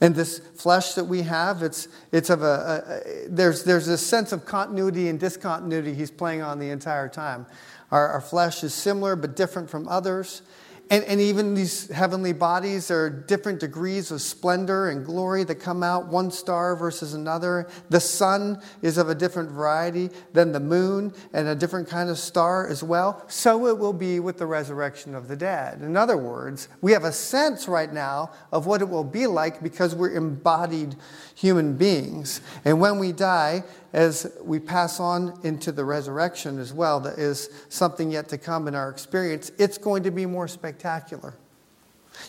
And 0.00 0.14
this 0.14 0.38
flesh 0.38 0.94
that 0.94 1.04
we 1.04 1.22
have, 1.22 1.62
it's, 1.62 1.88
it's 2.12 2.30
of 2.30 2.42
a, 2.42 2.44
a, 2.46 3.26
a, 3.26 3.28
there's, 3.28 3.64
there's 3.64 3.86
this 3.86 4.04
sense 4.04 4.32
of 4.32 4.44
continuity 4.44 5.08
and 5.08 5.18
discontinuity 5.18 5.94
he's 5.94 6.10
playing 6.10 6.42
on 6.42 6.58
the 6.58 6.70
entire 6.70 7.08
time. 7.08 7.46
Our, 7.90 8.08
our 8.08 8.20
flesh 8.20 8.62
is 8.64 8.74
similar 8.74 9.16
but 9.16 9.36
different 9.36 9.70
from 9.70 9.88
others. 9.88 10.42
And, 10.90 11.04
and 11.04 11.20
even 11.20 11.52
these 11.52 11.88
heavenly 11.88 12.32
bodies 12.32 12.90
are 12.90 13.10
different 13.10 13.60
degrees 13.60 14.10
of 14.10 14.22
splendor 14.22 14.88
and 14.88 15.04
glory 15.04 15.44
that 15.44 15.56
come 15.56 15.82
out, 15.82 16.08
one 16.08 16.30
star 16.30 16.74
versus 16.76 17.12
another. 17.12 17.68
The 17.90 18.00
sun 18.00 18.62
is 18.80 18.96
of 18.96 19.10
a 19.10 19.14
different 19.14 19.50
variety 19.50 20.08
than 20.32 20.52
the 20.52 20.60
moon 20.60 21.12
and 21.34 21.46
a 21.46 21.54
different 21.54 21.88
kind 21.88 22.08
of 22.08 22.18
star 22.18 22.66
as 22.66 22.82
well. 22.82 23.22
So 23.28 23.66
it 23.66 23.76
will 23.76 23.92
be 23.92 24.18
with 24.18 24.38
the 24.38 24.46
resurrection 24.46 25.14
of 25.14 25.28
the 25.28 25.36
dead. 25.36 25.82
In 25.82 25.94
other 25.94 26.16
words, 26.16 26.68
we 26.80 26.92
have 26.92 27.04
a 27.04 27.12
sense 27.12 27.68
right 27.68 27.92
now 27.92 28.30
of 28.50 28.66
what 28.66 28.80
it 28.80 28.88
will 28.88 29.04
be 29.04 29.26
like 29.26 29.62
because 29.62 29.94
we're 29.94 30.16
embodied 30.16 30.96
human 31.38 31.76
beings. 31.76 32.40
And 32.64 32.80
when 32.80 32.98
we 32.98 33.12
die, 33.12 33.62
as 33.92 34.36
we 34.42 34.58
pass 34.58 34.98
on 34.98 35.38
into 35.44 35.70
the 35.70 35.84
resurrection 35.84 36.58
as 36.58 36.72
well, 36.72 36.98
that 36.98 37.16
is 37.16 37.48
something 37.68 38.10
yet 38.10 38.28
to 38.30 38.38
come 38.38 38.66
in 38.66 38.74
our 38.74 38.90
experience, 38.90 39.52
it's 39.56 39.78
going 39.78 40.02
to 40.02 40.10
be 40.10 40.26
more 40.26 40.48
spectacular. 40.48 41.34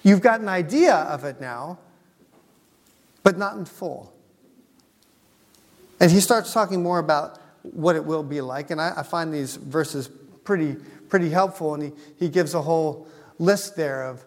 You've 0.03 0.21
got 0.21 0.41
an 0.41 0.47
idea 0.47 0.93
of 0.93 1.23
it 1.23 1.41
now, 1.41 1.79
but 3.23 3.35
not 3.35 3.57
in 3.57 3.65
full. 3.65 4.13
And 5.99 6.11
he 6.11 6.19
starts 6.19 6.53
talking 6.53 6.83
more 6.83 6.99
about 6.99 7.41
what 7.63 7.95
it 7.95 8.05
will 8.05 8.23
be 8.23 8.41
like. 8.41 8.69
And 8.69 8.79
I, 8.79 8.93
I 8.97 9.03
find 9.03 9.33
these 9.33 9.55
verses 9.55 10.07
pretty, 10.43 10.75
pretty 11.09 11.31
helpful. 11.31 11.73
And 11.73 11.81
he, 11.81 11.91
he 12.19 12.29
gives 12.29 12.53
a 12.53 12.61
whole 12.61 13.07
list 13.39 13.75
there 13.75 14.03
of 14.03 14.23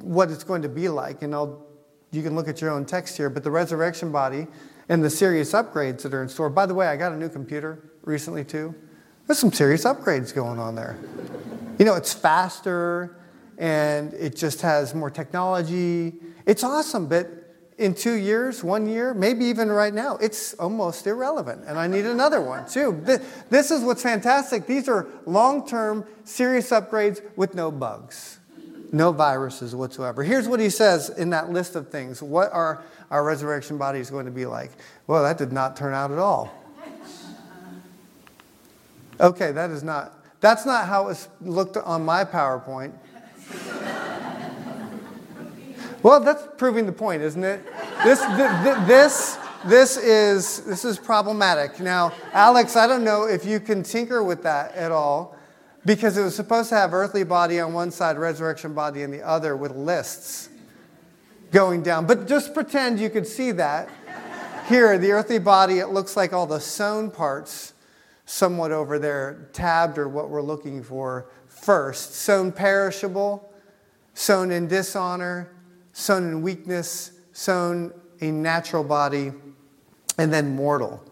what 0.00 0.32
it's 0.32 0.42
going 0.42 0.62
to 0.62 0.68
be 0.68 0.88
like. 0.88 1.22
And 1.22 1.32
I'll, 1.32 1.64
you 2.14 2.22
can 2.22 2.34
look 2.34 2.48
at 2.48 2.60
your 2.60 2.70
own 2.70 2.84
text 2.84 3.16
here. 3.16 3.28
But 3.28 3.44
the 3.44 3.50
resurrection 3.50 4.12
body 4.12 4.46
and 4.88 5.02
the 5.02 5.10
serious 5.10 5.52
upgrades 5.52 6.02
that 6.02 6.14
are 6.14 6.22
in 6.22 6.28
store. 6.28 6.50
By 6.50 6.66
the 6.66 6.74
way, 6.74 6.86
I 6.86 6.96
got 6.96 7.12
a 7.12 7.16
new 7.16 7.28
computer 7.28 7.90
recently 8.02 8.44
too. 8.44 8.74
There's 9.26 9.38
some 9.38 9.52
serious 9.52 9.84
upgrades 9.84 10.34
going 10.34 10.58
on 10.58 10.74
there. 10.74 10.98
You 11.78 11.84
know, 11.84 11.94
it's 11.94 12.12
faster 12.12 13.16
and 13.58 14.12
it 14.14 14.36
just 14.36 14.60
has 14.62 14.94
more 14.94 15.10
technology. 15.10 16.14
It's 16.46 16.62
awesome, 16.62 17.06
but 17.06 17.28
in 17.78 17.94
two 17.94 18.14
years, 18.14 18.62
one 18.62 18.86
year, 18.86 19.14
maybe 19.14 19.46
even 19.46 19.68
right 19.68 19.92
now, 19.92 20.16
it's 20.18 20.54
almost 20.54 21.06
irrelevant. 21.06 21.64
And 21.66 21.78
I 21.78 21.86
need 21.86 22.06
another 22.06 22.40
one 22.40 22.68
too. 22.68 23.00
This 23.50 23.70
is 23.70 23.82
what's 23.82 24.02
fantastic. 24.02 24.66
These 24.66 24.88
are 24.88 25.06
long 25.26 25.66
term, 25.66 26.06
serious 26.24 26.70
upgrades 26.70 27.20
with 27.36 27.54
no 27.54 27.70
bugs, 27.70 28.38
no 28.94 29.12
viruses 29.12 29.74
whatsoever. 29.74 30.22
Here's 30.22 30.48
what 30.48 30.60
he 30.60 30.70
says 30.70 31.10
in 31.10 31.30
that 31.30 31.50
list 31.50 31.74
of 31.74 31.90
things. 31.90 32.22
What 32.22 32.52
are 32.52 32.82
our 33.10 33.24
resurrection 33.24 33.78
bodies 33.78 34.10
going 34.10 34.26
to 34.26 34.32
be 34.32 34.46
like. 34.46 34.70
Well, 35.06 35.22
that 35.22 35.38
did 35.38 35.52
not 35.52 35.76
turn 35.76 35.94
out 35.94 36.10
at 36.10 36.18
all. 36.18 36.52
Okay, 39.20 39.52
that 39.52 39.70
is 39.70 39.84
not, 39.84 40.18
that's 40.40 40.66
not 40.66 40.88
how 40.88 41.08
it 41.08 41.28
looked 41.40 41.76
on 41.76 42.04
my 42.04 42.24
PowerPoint. 42.24 42.92
well, 46.02 46.20
that's 46.20 46.42
proving 46.56 46.86
the 46.86 46.92
point, 46.92 47.22
isn't 47.22 47.44
it? 47.44 47.64
This, 48.02 48.18
this, 48.88 49.38
this, 49.64 49.96
is, 49.96 50.64
this 50.64 50.84
is 50.84 50.98
problematic. 50.98 51.78
Now, 51.78 52.12
Alex, 52.32 52.74
I 52.74 52.88
don't 52.88 53.04
know 53.04 53.24
if 53.24 53.44
you 53.44 53.60
can 53.60 53.84
tinker 53.84 54.24
with 54.24 54.42
that 54.42 54.74
at 54.74 54.90
all 54.90 55.33
because 55.86 56.16
it 56.16 56.22
was 56.22 56.34
supposed 56.34 56.70
to 56.70 56.76
have 56.76 56.94
earthly 56.94 57.24
body 57.24 57.60
on 57.60 57.72
one 57.72 57.90
side, 57.90 58.18
resurrection 58.18 58.74
body 58.74 59.04
on 59.04 59.10
the 59.10 59.22
other 59.22 59.56
with 59.56 59.72
lists 59.72 60.48
going 61.50 61.82
down. 61.82 62.06
But 62.06 62.26
just 62.26 62.54
pretend 62.54 62.98
you 62.98 63.10
could 63.10 63.26
see 63.26 63.52
that. 63.52 63.88
Here, 64.68 64.96
the 64.98 65.12
earthly 65.12 65.38
body, 65.38 65.78
it 65.78 65.88
looks 65.88 66.16
like 66.16 66.32
all 66.32 66.46
the 66.46 66.60
sewn 66.60 67.10
parts 67.10 67.74
somewhat 68.24 68.72
over 68.72 68.98
there, 68.98 69.48
tabbed 69.52 69.98
or 69.98 70.08
what 70.08 70.30
we're 70.30 70.42
looking 70.42 70.82
for 70.82 71.26
first. 71.46 72.14
Sown 72.14 72.50
perishable, 72.50 73.52
sown 74.14 74.50
in 74.50 74.66
dishonor, 74.66 75.52
sown 75.92 76.24
in 76.24 76.42
weakness, 76.42 77.12
sown 77.32 77.92
a 78.20 78.30
natural 78.30 78.82
body, 78.82 79.32
and 80.16 80.32
then 80.32 80.56
mortal. 80.56 81.04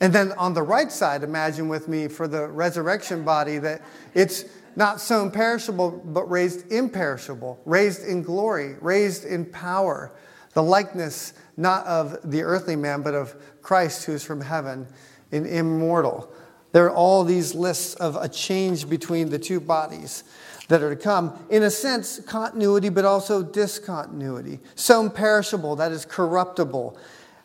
And 0.00 0.12
then 0.12 0.32
on 0.32 0.52
the 0.52 0.62
right 0.62 0.92
side, 0.92 1.22
imagine 1.22 1.68
with 1.68 1.88
me 1.88 2.08
for 2.08 2.28
the 2.28 2.46
resurrection 2.48 3.24
body 3.24 3.58
that 3.58 3.82
it's 4.14 4.44
not 4.76 5.00
sown 5.00 5.30
perishable, 5.30 5.90
but 6.04 6.30
raised 6.30 6.70
imperishable, 6.70 7.58
raised 7.64 8.04
in 8.04 8.22
glory, 8.22 8.76
raised 8.80 9.24
in 9.24 9.46
power. 9.46 10.12
The 10.52 10.62
likeness 10.62 11.32
not 11.56 11.86
of 11.86 12.18
the 12.30 12.42
earthly 12.42 12.76
man, 12.76 13.02
but 13.02 13.14
of 13.14 13.34
Christ 13.62 14.04
who 14.04 14.12
is 14.12 14.22
from 14.22 14.42
heaven 14.42 14.86
and 15.32 15.46
immortal. 15.46 16.30
There 16.72 16.84
are 16.84 16.94
all 16.94 17.24
these 17.24 17.54
lists 17.54 17.94
of 17.94 18.16
a 18.16 18.28
change 18.28 18.88
between 18.88 19.30
the 19.30 19.38
two 19.38 19.60
bodies 19.60 20.24
that 20.68 20.82
are 20.82 20.94
to 20.94 21.00
come. 21.00 21.46
In 21.48 21.62
a 21.62 21.70
sense, 21.70 22.20
continuity, 22.20 22.90
but 22.90 23.04
also 23.04 23.42
discontinuity. 23.42 24.60
Sown 24.74 25.10
perishable, 25.10 25.76
that 25.76 25.92
is 25.92 26.04
corruptible, 26.04 26.98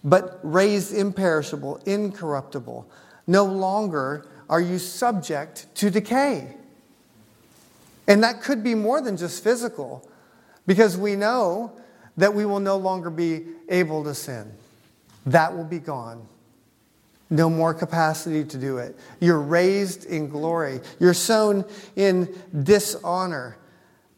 but 0.04 0.40
raised 0.44 0.94
imperishable, 0.94 1.82
incorruptible. 1.86 2.90
no 3.28 3.46
longer 3.46 4.26
are 4.50 4.60
you 4.60 4.78
subject 4.80 5.74
to 5.76 5.90
decay. 5.90 6.56
And 8.08 8.24
that 8.24 8.42
could 8.42 8.64
be 8.64 8.76
more 8.76 9.00
than 9.00 9.16
just 9.16 9.44
physical, 9.44 10.08
because 10.68 10.98
we 10.98 11.16
know 11.16 11.72
that 12.18 12.34
we 12.34 12.46
will 12.46 12.60
no 12.60 12.76
longer 12.78 13.10
be 13.10 13.46
able 13.70 14.04
to 14.04 14.14
sin. 14.14 14.52
That 15.26 15.56
will 15.56 15.64
be 15.64 15.80
gone. 15.80 16.28
No 17.30 17.50
more 17.50 17.74
capacity 17.74 18.44
to 18.44 18.58
do 18.58 18.78
it. 18.80 18.98
You're 19.22 19.40
raised 19.40 20.06
in 20.06 20.28
glory. 20.28 20.82
You're 21.00 21.14
sown 21.14 21.64
in 21.96 22.38
dishonor. 22.64 23.58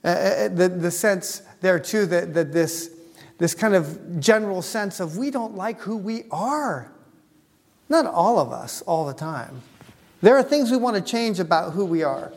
Uh, 0.04 0.08
uh 0.08 0.48
the, 0.48 0.70
the 0.70 0.90
sense 0.90 1.44
there, 1.62 1.80
too, 1.80 2.08
that, 2.08 2.34
that 2.34 2.52
this, 2.52 2.90
this 3.38 3.54
kind 3.56 3.74
of 3.74 4.20
general 4.20 4.62
sense 4.62 5.00
of 5.00 5.18
we 5.18 5.32
don't 5.32 5.56
like 5.56 5.80
who 5.82 5.98
we 5.98 6.26
are. 6.32 6.92
Not 7.90 8.06
all 8.06 8.40
of 8.40 8.52
us, 8.52 8.82
all 8.84 9.06
the 9.06 9.14
time. 9.14 9.62
There 10.22 10.38
are 10.38 10.44
things 10.44 10.72
we 10.72 10.78
want 10.78 10.96
to 10.96 11.02
change 11.02 11.40
about 11.40 11.74
who 11.74 11.86
we 11.86 12.04
are. 12.04 12.32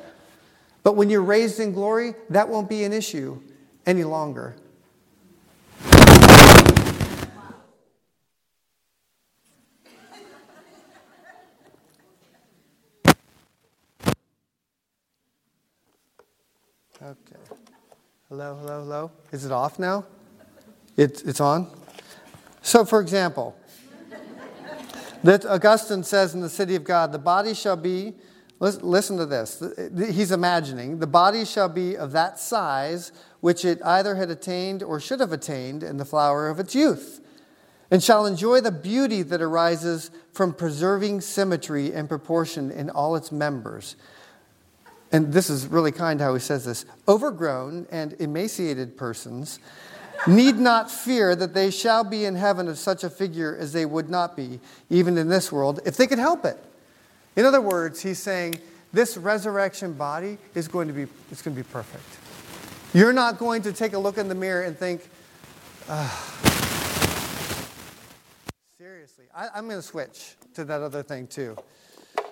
But 0.83 0.97
when 0.97 1.11
you're 1.11 1.23
raised 1.23 1.61
in 1.61 1.73
glory, 1.73 2.15
that 2.31 2.49
won't 2.49 2.69
be 2.69 2.85
an 2.85 2.93
issue 2.93 3.41
any 3.85 4.05
longer. 4.05 4.57
Okay. 17.03 17.37
Hello, 18.29 18.57
hello, 18.57 18.81
hello. 18.81 19.11
Is 19.31 19.45
it 19.45 19.53
off 19.53 19.79
now? 19.79 20.05
It, 20.97 21.23
it's 21.27 21.41
on? 21.41 21.71
So, 22.63 22.85
for 22.85 23.01
example, 23.01 23.57
that 25.23 25.45
Augustine 25.45 26.03
says 26.03 26.35
in 26.35 26.41
the 26.41 26.49
City 26.49 26.75
of 26.75 26.85
God, 26.85 27.13
the 27.13 27.19
body 27.19 27.55
shall 27.55 27.77
be 27.77 28.15
Listen 28.59 29.19
to 29.19 29.27
this. 29.27 29.63
He's 29.95 30.33
imagining 30.33 30.99
the 30.99 31.07
body 31.07 31.45
shall 31.45 31.69
be 31.69 31.97
of 31.97 32.13
that 32.13 32.39
size 32.39 33.13
which 33.41 33.67
it 33.67 33.83
either 33.85 34.15
had 34.15 34.31
attained 34.31 34.83
or 34.83 34.99
should 34.99 35.21
have 35.21 35.33
attained 35.33 35.83
in 35.83 35.99
the 35.99 36.07
flower 36.07 36.49
of 36.49 36.59
its 36.59 36.75
youth, 36.75 37.21
and 37.91 38.03
shall 38.03 38.25
enjoy 38.25 38.63
the 38.63 38.73
beauty 38.73 39.23
that 39.23 39.43
arises 39.43 40.11
from 40.33 40.55
preserving 40.55 41.21
symmetry 41.21 41.93
and 41.93 42.09
proportion 42.09 42.71
in 42.71 42.89
all 42.89 43.15
its 43.15 43.31
members. 43.31 43.95
And 45.13 45.35
this 45.35 45.51
is 45.51 45.67
really 45.67 45.93
kind 45.93 46.19
how 46.19 46.33
he 46.33 46.41
says 46.41 46.65
this 46.65 46.87
overgrown 47.07 47.87
and 47.91 48.15
emaciated 48.15 48.97
persons 48.97 49.59
need 50.27 50.57
not 50.57 50.91
fear 50.91 51.37
that 51.37 51.55
they 51.55 51.71
shall 51.71 52.05
be 52.05 52.25
in 52.25 52.35
heaven 52.35 52.69
of 52.69 52.79
such 52.79 53.05
a 53.05 53.11
figure 53.11 53.57
as 53.57 53.73
they 53.73 53.87
would 53.87 54.09
not 54.09 54.37
be, 54.37 54.61
even 54.91 55.17
in 55.19 55.29
this 55.29 55.53
world, 55.53 55.81
if 55.85 55.97
they 55.97 56.07
could 56.07 56.19
help 56.19 56.45
it. 56.45 56.59
In 57.37 57.45
other 57.45 57.61
words, 57.61 58.01
he's 58.01 58.19
saying 58.19 58.61
this 58.93 59.17
resurrection 59.17 59.93
body 59.93 60.39
is 60.55 60.69
going 60.69 60.89
to 60.89 60.95
be, 60.95 61.07
it's 61.31 61.43
going 61.43 61.57
to 61.57 61.63
be 61.63 61.69
perfect. 61.69 62.05
You're 62.95 63.13
not 63.13 63.39
going 63.39 63.63
to 63.63 63.73
take 63.73 63.93
a 63.93 63.99
look 63.99 64.17
in 64.17 64.29
the 64.29 64.35
mirror 64.35 64.63
and 64.63 64.77
think, 64.77 65.03
seriously. 68.79 69.27
I, 69.35 69.49
I'm 69.55 69.69
going 69.69 69.81
to 69.81 69.87
switch 69.87 70.37
to 70.55 70.65
that 70.65 70.81
other 70.81 71.03
thing 71.03 71.27
too. 71.27 71.57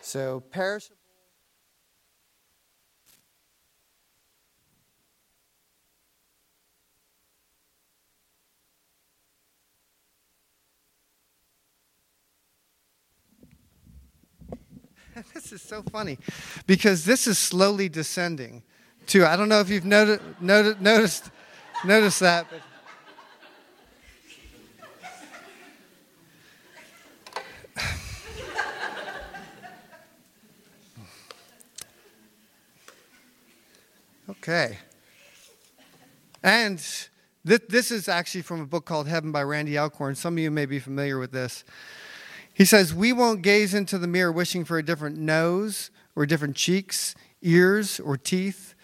So, 0.01 0.41
perishable. 0.51 1.04
this 15.35 15.53
is 15.53 15.63
so 15.63 15.83
funny 15.83 16.19
because 16.67 17.05
this 17.05 17.27
is 17.27 17.39
slowly 17.39 17.89
descending 17.89 18.63
too. 19.07 19.25
I 19.25 19.37
don't 19.37 19.49
know 19.49 19.61
if 19.61 19.71
you've 19.71 19.85
noticed, 19.85 20.23
noticed, 20.41 20.81
noticed, 20.81 21.31
noticed 21.85 22.21
that. 22.21 22.47
But 22.51 22.61
Okay. 34.31 34.79
And 36.43 36.83
th- 37.47 37.63
this 37.69 37.91
is 37.91 38.09
actually 38.09 38.43
from 38.43 38.61
a 38.61 38.67
book 38.67 38.85
called 38.85 39.07
Heaven 39.07 39.33
by 39.33 39.43
Randy 39.43 39.79
Alcorn. 39.79 40.15
Some 40.15 40.35
of 40.35 40.39
you 40.41 40.51
may 40.51 40.67
be 40.67 40.79
familiar 40.79 41.19
with 41.19 41.33
this. 41.33 41.65
He 42.55 42.65
says, 42.65 42.95
We 42.95 43.13
won't 43.13 43.43
gaze 43.43 43.75
into 43.75 43.99
the 43.99 44.07
mirror 44.07 44.33
wishing 44.33 44.65
for 44.65 44.79
a 44.79 44.83
different 44.83 45.19
nose 45.19 45.91
or 46.15 46.25
different 46.25 46.55
cheeks, 46.55 47.15
ears, 47.43 47.99
or 47.99 48.17
teeth. 48.17 48.75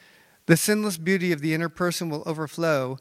The 0.46 0.56
sinless 0.56 0.98
beauty 0.98 1.30
of 1.30 1.40
the 1.40 1.54
inner 1.54 1.68
person 1.68 2.10
will 2.10 2.24
overflow 2.26 2.98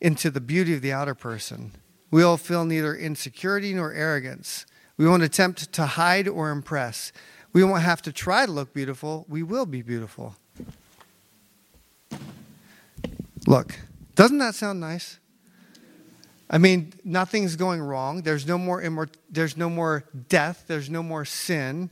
into 0.00 0.30
the 0.30 0.40
beauty 0.40 0.74
of 0.74 0.80
the 0.80 0.92
outer 0.92 1.14
person. 1.14 1.72
We 2.10 2.24
will 2.24 2.38
feel 2.38 2.64
neither 2.64 2.96
insecurity 2.96 3.74
nor 3.74 3.92
arrogance. 3.92 4.64
We 4.96 5.06
won't 5.06 5.22
attempt 5.22 5.72
to 5.74 5.84
hide 5.84 6.26
or 6.26 6.50
impress. 6.50 7.12
We 7.52 7.62
won't 7.62 7.82
have 7.82 8.00
to 8.02 8.12
try 8.12 8.46
to 8.46 8.52
look 8.52 8.72
beautiful. 8.72 9.26
We 9.28 9.42
will 9.42 9.66
be 9.66 9.82
beautiful. 9.82 10.36
Look, 13.46 13.78
doesn't 14.14 14.38
that 14.38 14.54
sound 14.54 14.80
nice? 14.80 15.18
I 16.50 16.58
mean, 16.58 16.94
nothing's 17.04 17.56
going 17.56 17.80
wrong. 17.80 18.22
There's 18.22 18.46
no 18.46 18.56
more, 18.56 18.82
immor- 18.82 19.14
there's 19.30 19.56
no 19.56 19.68
more 19.68 20.04
death. 20.28 20.64
There's 20.66 20.88
no 20.88 21.02
more 21.02 21.24
sin. 21.24 21.90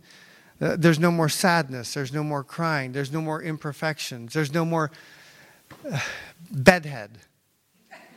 Uh, 0.60 0.76
there's 0.78 0.98
no 0.98 1.10
more 1.10 1.28
sadness. 1.28 1.92
There's 1.92 2.12
no 2.12 2.24
more 2.24 2.42
crying. 2.42 2.92
There's 2.92 3.12
no 3.12 3.20
more 3.20 3.42
imperfections. 3.42 4.32
There's 4.32 4.54
no 4.54 4.64
more 4.64 4.90
uh, 5.90 6.00
bedhead. 6.50 7.18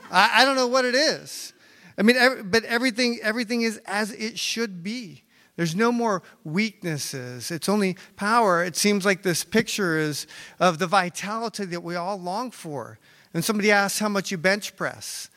I, 0.09 0.41
I, 0.41 0.45
don't 0.45 0.55
know 0.55 0.67
what 0.67 0.85
it 0.85 0.95
is. 0.95 1.53
I 1.97 2.03
mean, 2.03 2.15
every, 2.15 2.43
but 2.43 2.63
everything, 2.63 3.19
everything 3.21 3.63
is 3.63 3.81
as 3.85 4.11
it 4.11 4.39
should 4.39 4.81
be. 4.81 5.23
There's 5.57 5.75
no 5.75 5.91
more 5.91 6.23
weaknesses. 6.45 7.51
It's 7.51 7.67
only 7.67 7.97
power. 8.15 8.63
It 8.63 8.77
seems 8.77 9.03
like 9.03 9.23
this 9.23 9.43
picture 9.43 9.97
is 9.97 10.25
of 10.57 10.79
the 10.79 10.87
vitality 10.87 11.65
that 11.65 11.83
we 11.83 11.97
all 11.97 12.17
long 12.17 12.51
for. 12.51 12.97
And 13.33 13.43
somebody 13.43 13.69
asks 13.69 13.99
how 13.99 14.07
much 14.07 14.31
you 14.31 14.37
bench 14.37 14.77
press. 14.77 15.29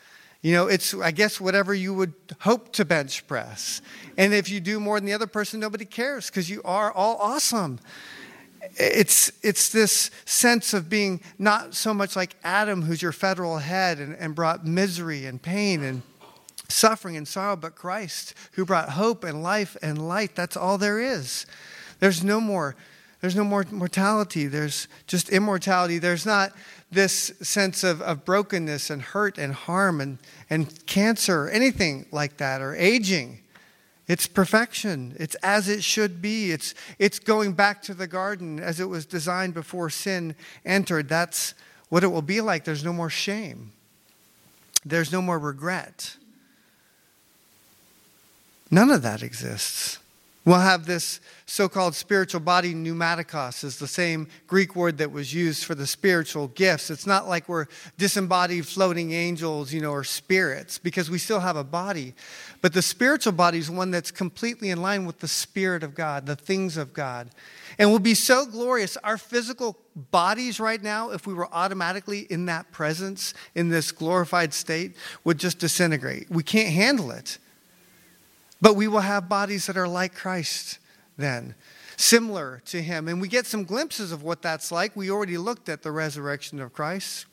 You 0.43 0.51
know, 0.51 0.67
it's, 0.67 0.93
I 0.93 1.11
guess, 1.11 1.39
whatever 1.39 1.73
you 1.73 1.93
would 1.93 2.13
hope 2.41 2.73
to 2.73 2.83
bench 2.83 3.25
press. 3.27 3.81
And 4.17 4.33
if 4.33 4.49
you 4.49 4.59
do 4.59 4.77
more 4.77 4.99
than 4.99 5.05
the 5.05 5.13
other 5.13 5.25
person, 5.25 5.61
nobody 5.61 5.85
cares 5.85 6.27
because 6.27 6.49
you 6.49 6.61
are 6.65 6.91
all 6.91 7.15
awesome. 7.15 7.79
It's, 8.75 9.31
it's 9.41 9.69
this 9.69 10.11
sense 10.25 10.73
of 10.73 10.89
being 10.89 11.21
not 11.39 11.75
so 11.75 11.93
much 11.93 12.17
like 12.17 12.35
Adam, 12.43 12.81
who's 12.81 13.01
your 13.01 13.13
federal 13.13 13.59
head 13.59 13.99
and, 13.99 14.15
and 14.17 14.35
brought 14.35 14.67
misery 14.67 15.25
and 15.25 15.41
pain 15.41 15.81
and 15.81 16.01
suffering 16.67 17.15
and 17.15 17.27
sorrow, 17.27 17.55
but 17.55 17.75
Christ, 17.75 18.33
who 18.53 18.65
brought 18.65 18.89
hope 18.89 19.23
and 19.23 19.43
life 19.43 19.77
and 19.81 20.09
light. 20.09 20.35
That's 20.35 20.57
all 20.57 20.77
there 20.77 20.99
is. 20.99 21.45
There's 21.99 22.21
no 22.21 22.41
more. 22.41 22.75
There's 23.23 23.37
no 23.37 23.45
more 23.45 23.63
mortality. 23.71 24.47
There's 24.47 24.89
just 25.07 25.29
immortality. 25.29 25.97
There's 25.97 26.25
not 26.25 26.51
this 26.91 27.31
sense 27.41 27.81
of, 27.81 28.01
of 28.01 28.25
brokenness 28.25 28.89
and 28.89 29.01
hurt 29.01 29.37
and 29.37 29.53
harm 29.53 30.01
and, 30.01 30.17
and 30.49 30.85
cancer 30.87 31.43
or 31.43 31.49
anything 31.49 32.05
like 32.11 32.35
that 32.35 32.59
or 32.61 32.75
aging. 32.75 33.39
It's 34.09 34.27
perfection. 34.27 35.15
It's 35.17 35.35
as 35.35 35.69
it 35.69 35.85
should 35.85 36.21
be. 36.21 36.51
It's, 36.51 36.75
it's 36.99 37.17
going 37.17 37.53
back 37.53 37.81
to 37.83 37.93
the 37.93 38.07
garden 38.07 38.59
as 38.59 38.81
it 38.81 38.89
was 38.89 39.05
designed 39.05 39.53
before 39.53 39.89
sin 39.89 40.35
entered. 40.65 41.07
That's 41.07 41.53
what 41.87 42.03
it 42.03 42.07
will 42.07 42.21
be 42.21 42.41
like. 42.41 42.65
There's 42.65 42.83
no 42.83 42.91
more 42.91 43.09
shame, 43.09 43.71
there's 44.83 45.13
no 45.13 45.21
more 45.21 45.39
regret. 45.39 46.17
None 48.69 48.89
of 48.89 49.01
that 49.03 49.23
exists. 49.23 49.99
We'll 50.45 50.59
have 50.59 50.85
this 50.85 51.21
so 51.45 51.69
called 51.69 51.95
spiritual 51.95 52.41
body, 52.41 52.73
pneumatikos, 52.73 53.63
is 53.63 53.79
the 53.79 53.87
same 53.87 54.27
Greek 54.45 54.75
word 54.75 54.97
that 54.97 55.09
was 55.11 55.33
used 55.33 55.63
for 55.63 55.73
the 55.73 55.87
spiritual 55.87 56.49
gifts. 56.49 56.89
It's 56.89 57.07
not 57.07 57.29
like 57.29 57.47
we're 57.47 57.67
disembodied 57.97 58.67
floating 58.67 59.13
angels, 59.13 59.71
you 59.71 59.79
know, 59.79 59.91
or 59.91 60.03
spirits, 60.03 60.77
because 60.77 61.09
we 61.09 61.17
still 61.17 61.39
have 61.39 61.55
a 61.55 61.63
body. 61.63 62.13
But 62.61 62.73
the 62.73 62.81
spiritual 62.81 63.31
body 63.31 63.59
is 63.59 63.71
one 63.71 63.91
that's 63.91 64.11
completely 64.11 64.69
in 64.69 64.81
line 64.81 65.05
with 65.05 65.19
the 65.19 65.29
Spirit 65.29 65.81
of 65.81 65.95
God, 65.95 66.25
the 66.25 66.35
things 66.35 66.75
of 66.75 66.93
God. 66.93 67.29
And 67.79 67.89
will 67.89 67.99
be 67.99 68.13
so 68.13 68.45
glorious. 68.45 68.97
Our 68.97 69.17
physical 69.17 69.77
bodies 69.95 70.59
right 70.59 70.81
now, 70.81 71.11
if 71.11 71.25
we 71.25 71.33
were 71.33 71.47
automatically 71.53 72.27
in 72.29 72.47
that 72.47 72.69
presence, 72.71 73.33
in 73.55 73.69
this 73.69 73.93
glorified 73.93 74.53
state, 74.53 74.97
would 75.23 75.37
just 75.37 75.59
disintegrate. 75.59 76.29
We 76.29 76.43
can't 76.43 76.69
handle 76.69 77.11
it. 77.11 77.37
But 78.63 78.77
we 78.77 78.87
will 78.87 79.01
have 79.01 79.27
bodies 79.27 79.65
that 79.65 79.75
are 79.75 79.89
like 79.89 80.15
Christ 80.15 80.79
then, 81.17 81.53
similar 81.97 82.61
to 82.67 82.81
him. 82.81 83.09
And 83.09 83.19
we 83.19 83.27
get 83.27 83.45
some 83.45 83.65
glimpses 83.65 84.13
of 84.13 84.23
what 84.23 84.41
that's 84.41 84.71
like. 84.71 84.95
We 84.95 85.11
already 85.11 85.37
looked 85.37 85.67
at 85.67 85.83
the 85.83 85.91
resurrection 85.91 86.61
of 86.61 86.71
Christ. 86.71 87.25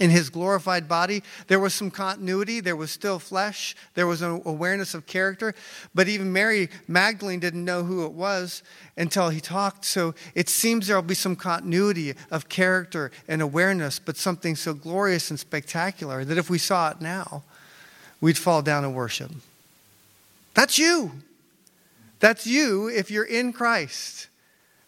in 0.00 0.08
his 0.08 0.30
glorified 0.30 0.88
body. 0.88 1.22
There 1.46 1.60
was 1.60 1.74
some 1.74 1.90
continuity. 1.90 2.60
There 2.60 2.74
was 2.74 2.90
still 2.90 3.18
flesh. 3.18 3.76
There 3.94 4.06
was 4.06 4.22
an 4.22 4.40
awareness 4.46 4.94
of 4.94 5.04
character. 5.04 5.54
But 5.94 6.08
even 6.08 6.32
Mary 6.32 6.70
Magdalene 6.88 7.38
didn't 7.38 7.64
know 7.64 7.84
who 7.84 8.06
it 8.06 8.12
was 8.12 8.62
until 8.96 9.28
he 9.28 9.40
talked. 9.40 9.84
So 9.84 10.14
it 10.34 10.48
seems 10.48 10.86
there'll 10.86 11.02
be 11.02 11.14
some 11.14 11.36
continuity 11.36 12.14
of 12.30 12.48
character 12.48 13.10
and 13.28 13.42
awareness, 13.42 13.98
but 13.98 14.16
something 14.16 14.56
so 14.56 14.72
glorious 14.72 15.30
and 15.30 15.38
spectacular 15.38 16.24
that 16.24 16.38
if 16.38 16.48
we 16.48 16.58
saw 16.58 16.90
it 16.90 17.02
now, 17.02 17.44
we'd 18.22 18.38
fall 18.38 18.62
down 18.62 18.84
and 18.84 18.94
worship. 18.94 19.30
That's 20.60 20.76
you. 20.78 21.12
That's 22.18 22.46
you 22.46 22.88
if 22.88 23.10
you're 23.10 23.24
in 23.24 23.54
Christ. 23.54 24.28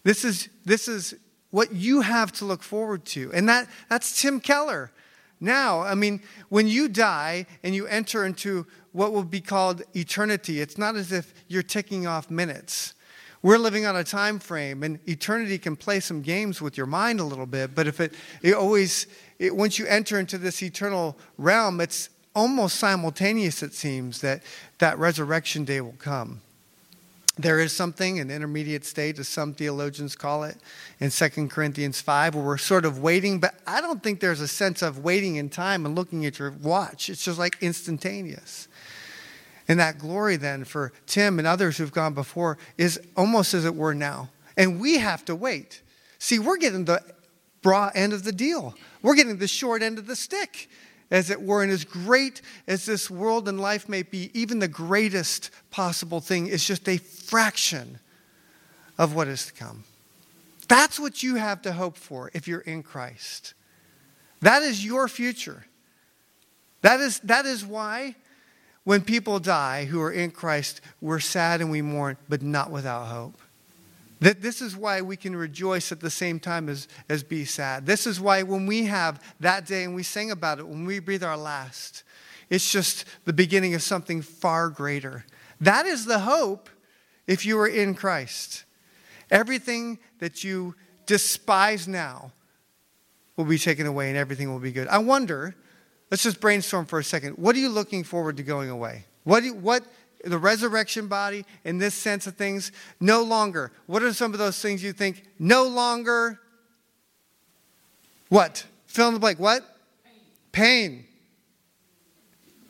This 0.02 0.22
is, 0.22 0.50
this 0.66 0.86
is 0.86 1.14
what 1.48 1.72
you 1.72 2.02
have 2.02 2.30
to 2.32 2.44
look 2.44 2.62
forward 2.62 3.06
to. 3.06 3.32
And 3.32 3.48
that, 3.48 3.70
that's 3.88 4.20
Tim 4.20 4.38
Keller. 4.38 4.92
Now, 5.40 5.80
I 5.80 5.94
mean, 5.94 6.20
when 6.50 6.68
you 6.68 6.88
die 6.88 7.46
and 7.62 7.74
you 7.74 7.86
enter 7.86 8.26
into 8.26 8.66
what 8.92 9.14
will 9.14 9.24
be 9.24 9.40
called 9.40 9.80
eternity, 9.96 10.60
it's 10.60 10.76
not 10.76 10.94
as 10.94 11.10
if 11.10 11.32
you're 11.48 11.62
ticking 11.62 12.06
off 12.06 12.30
minutes. 12.30 12.92
We're 13.40 13.56
living 13.56 13.86
on 13.86 13.96
a 13.96 14.04
time 14.04 14.40
frame, 14.40 14.82
and 14.82 14.98
eternity 15.08 15.56
can 15.56 15.76
play 15.76 16.00
some 16.00 16.20
games 16.20 16.60
with 16.60 16.76
your 16.76 16.86
mind 16.86 17.18
a 17.18 17.24
little 17.24 17.46
bit. 17.46 17.74
But 17.74 17.86
if 17.86 17.98
it, 17.98 18.12
it 18.42 18.52
always, 18.52 19.06
it, 19.38 19.56
once 19.56 19.78
you 19.78 19.86
enter 19.86 20.18
into 20.18 20.36
this 20.36 20.62
eternal 20.62 21.16
realm, 21.38 21.80
it's 21.80 22.10
almost 22.34 22.76
simultaneous, 22.76 23.62
it 23.62 23.74
seems, 23.74 24.20
that 24.20 24.42
that 24.78 24.98
resurrection 24.98 25.64
day 25.64 25.80
will 25.80 25.92
come. 25.98 26.40
There 27.38 27.60
is 27.60 27.72
something, 27.72 28.18
an 28.18 28.30
intermediate 28.30 28.84
state, 28.84 29.18
as 29.18 29.26
some 29.26 29.54
theologians 29.54 30.14
call 30.14 30.44
it, 30.44 30.56
in 31.00 31.10
2 31.10 31.48
Corinthians 31.48 32.00
5, 32.00 32.34
where 32.34 32.44
we're 32.44 32.58
sort 32.58 32.84
of 32.84 32.98
waiting, 32.98 33.40
but 33.40 33.54
I 33.66 33.80
don't 33.80 34.02
think 34.02 34.20
there's 34.20 34.42
a 34.42 34.48
sense 34.48 34.82
of 34.82 34.98
waiting 34.98 35.36
in 35.36 35.48
time 35.48 35.86
and 35.86 35.94
looking 35.94 36.26
at 36.26 36.38
your 36.38 36.50
watch. 36.50 37.08
It's 37.08 37.24
just 37.24 37.38
like 37.38 37.56
instantaneous. 37.62 38.68
And 39.66 39.80
that 39.80 39.98
glory, 39.98 40.36
then, 40.36 40.64
for 40.64 40.92
Tim 41.06 41.38
and 41.38 41.48
others 41.48 41.78
who've 41.78 41.92
gone 41.92 42.12
before 42.12 42.58
is 42.76 43.00
almost 43.16 43.54
as 43.54 43.64
it 43.64 43.74
were 43.74 43.94
now. 43.94 44.28
And 44.56 44.78
we 44.78 44.98
have 44.98 45.24
to 45.24 45.34
wait. 45.34 45.80
See, 46.18 46.38
we're 46.38 46.58
getting 46.58 46.84
the 46.84 47.00
broad 47.62 47.92
end 47.94 48.12
of 48.12 48.24
the 48.24 48.32
deal, 48.32 48.74
we're 49.00 49.14
getting 49.14 49.38
the 49.38 49.48
short 49.48 49.82
end 49.82 49.98
of 49.98 50.06
the 50.06 50.16
stick 50.16 50.68
as 51.12 51.30
it 51.30 51.40
were. 51.40 51.62
And 51.62 51.70
as 51.70 51.84
great 51.84 52.42
as 52.66 52.86
this 52.86 53.08
world 53.08 53.48
and 53.48 53.60
life 53.60 53.88
may 53.88 54.02
be, 54.02 54.30
even 54.34 54.58
the 54.58 54.66
greatest 54.66 55.50
possible 55.70 56.20
thing 56.20 56.48
is 56.48 56.66
just 56.66 56.88
a 56.88 56.96
fraction 56.96 58.00
of 58.98 59.14
what 59.14 59.28
is 59.28 59.46
to 59.46 59.52
come. 59.52 59.84
That's 60.68 60.98
what 60.98 61.22
you 61.22 61.36
have 61.36 61.62
to 61.62 61.72
hope 61.72 61.96
for 61.96 62.30
if 62.32 62.48
you're 62.48 62.60
in 62.60 62.82
Christ. 62.82 63.52
That 64.40 64.62
is 64.62 64.84
your 64.84 65.06
future. 65.06 65.66
That 66.80 66.98
is, 66.98 67.20
that 67.20 67.44
is 67.44 67.64
why 67.64 68.16
when 68.84 69.02
people 69.02 69.38
die 69.38 69.84
who 69.84 70.00
are 70.00 70.10
in 70.10 70.30
Christ, 70.30 70.80
we're 71.00 71.20
sad 71.20 71.60
and 71.60 71.70
we 71.70 71.82
mourn, 71.82 72.16
but 72.28 72.42
not 72.42 72.70
without 72.70 73.06
hope. 73.06 73.40
That 74.22 74.40
this 74.40 74.62
is 74.62 74.76
why 74.76 75.02
we 75.02 75.16
can 75.16 75.34
rejoice 75.34 75.90
at 75.90 75.98
the 75.98 76.08
same 76.08 76.38
time 76.38 76.68
as, 76.68 76.86
as 77.08 77.24
be 77.24 77.44
sad. 77.44 77.86
This 77.86 78.06
is 78.06 78.20
why 78.20 78.44
when 78.44 78.66
we 78.66 78.84
have 78.84 79.20
that 79.40 79.66
day 79.66 79.82
and 79.82 79.96
we 79.96 80.04
sing 80.04 80.30
about 80.30 80.60
it, 80.60 80.68
when 80.68 80.86
we 80.86 81.00
breathe 81.00 81.24
our 81.24 81.36
last, 81.36 82.04
it's 82.48 82.70
just 82.70 83.04
the 83.24 83.32
beginning 83.32 83.74
of 83.74 83.82
something 83.82 84.22
far 84.22 84.68
greater. 84.68 85.24
That 85.60 85.86
is 85.86 86.04
the 86.04 86.20
hope 86.20 86.70
if 87.26 87.44
you 87.44 87.58
are 87.58 87.66
in 87.66 87.96
Christ. 87.96 88.64
Everything 89.28 89.98
that 90.20 90.44
you 90.44 90.76
despise 91.04 91.88
now 91.88 92.30
will 93.36 93.44
be 93.44 93.58
taken 93.58 93.88
away 93.88 94.08
and 94.08 94.16
everything 94.16 94.52
will 94.52 94.60
be 94.60 94.70
good. 94.70 94.86
I 94.86 94.98
wonder, 94.98 95.56
let's 96.12 96.22
just 96.22 96.40
brainstorm 96.40 96.86
for 96.86 97.00
a 97.00 97.04
second. 97.04 97.38
What 97.38 97.56
are 97.56 97.58
you 97.58 97.70
looking 97.70 98.04
forward 98.04 98.36
to 98.36 98.44
going 98.44 98.70
away? 98.70 99.06
What, 99.24 99.42
do, 99.42 99.52
what 99.52 99.84
the 100.24 100.38
resurrection 100.38 101.08
body 101.08 101.44
in 101.64 101.78
this 101.78 101.94
sense 101.94 102.26
of 102.26 102.36
things 102.36 102.72
no 103.00 103.22
longer. 103.22 103.72
What 103.86 104.02
are 104.02 104.12
some 104.12 104.32
of 104.32 104.38
those 104.38 104.60
things 104.60 104.82
you 104.82 104.92
think 104.92 105.24
no 105.38 105.64
longer? 105.64 106.40
What? 108.28 108.64
Fill 108.86 109.08
in 109.08 109.14
the 109.14 109.20
blank. 109.20 109.38
What? 109.38 109.64
Pain. 110.52 111.04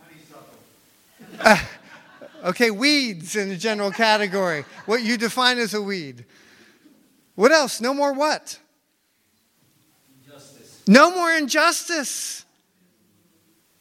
Pain. 0.08 0.38
Uh, 1.40 1.58
okay, 2.44 2.70
weeds 2.70 3.36
in 3.36 3.48
the 3.48 3.56
general 3.56 3.90
category. 3.90 4.64
What 4.86 5.02
you 5.02 5.16
define 5.16 5.58
as 5.58 5.74
a 5.74 5.82
weed. 5.82 6.24
What 7.34 7.52
else? 7.52 7.80
No 7.80 7.94
more 7.94 8.12
what? 8.12 8.58
Injustice. 10.24 10.82
No 10.86 11.14
more 11.14 11.32
injustice. 11.32 12.44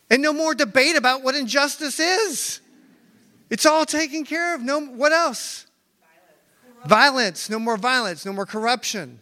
And 0.09 0.21
no 0.21 0.33
more 0.33 0.53
debate 0.53 0.97
about 0.97 1.23
what 1.23 1.35
injustice 1.35 1.99
is. 1.99 2.59
It's 3.51 3.65
all 3.65 3.85
taken 3.85 4.23
care 4.23 4.55
of. 4.55 4.61
No, 4.61 4.79
what 4.79 5.11
else? 5.11 5.67
Violence. 6.85 6.89
violence. 6.89 7.49
No 7.49 7.59
more 7.59 7.75
violence. 7.75 8.25
No 8.25 8.31
more 8.31 8.45
corruption. 8.45 9.19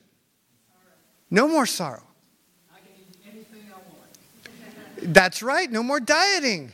No 1.31 1.47
more 1.47 1.65
sorrow. 1.65 2.03
I 2.71 2.77
can 2.77 2.87
do 3.11 3.29
anything 3.31 3.63
I 3.69 3.77
want. 5.01 5.13
That's 5.13 5.41
right. 5.41 5.69
No 5.69 5.81
more 5.81 5.99
dieting. 5.99 6.71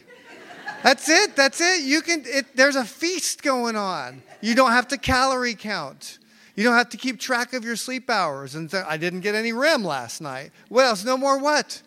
That's 0.84 1.08
it. 1.08 1.38
That's 1.38 1.62
it. 1.62 1.84
You 1.84 2.02
can. 2.02 2.24
It, 2.26 2.58
there's 2.58 2.76
a 2.76 2.84
feast 2.84 3.42
going 3.42 3.78
on. 3.78 4.22
You 4.42 4.54
don't 4.54 4.72
have 4.72 4.90
to 4.90 4.98
calorie 4.98 5.56
count. 5.56 6.20
You 6.56 6.64
don't 6.66 6.76
have 6.76 6.90
to 6.90 6.98
keep 6.98 7.22
track 7.22 7.54
of 7.54 7.64
your 7.64 7.78
sleep 7.78 8.10
hours. 8.10 8.56
And 8.56 8.70
th- 8.70 8.84
I 8.86 8.98
didn't 8.98 9.22
get 9.22 9.34
any 9.34 9.54
REM 9.54 9.84
last 9.84 10.20
night. 10.20 10.52
What 10.68 10.86
else? 10.86 11.06
No 11.06 11.18
more 11.18 11.40
what? 11.40 11.82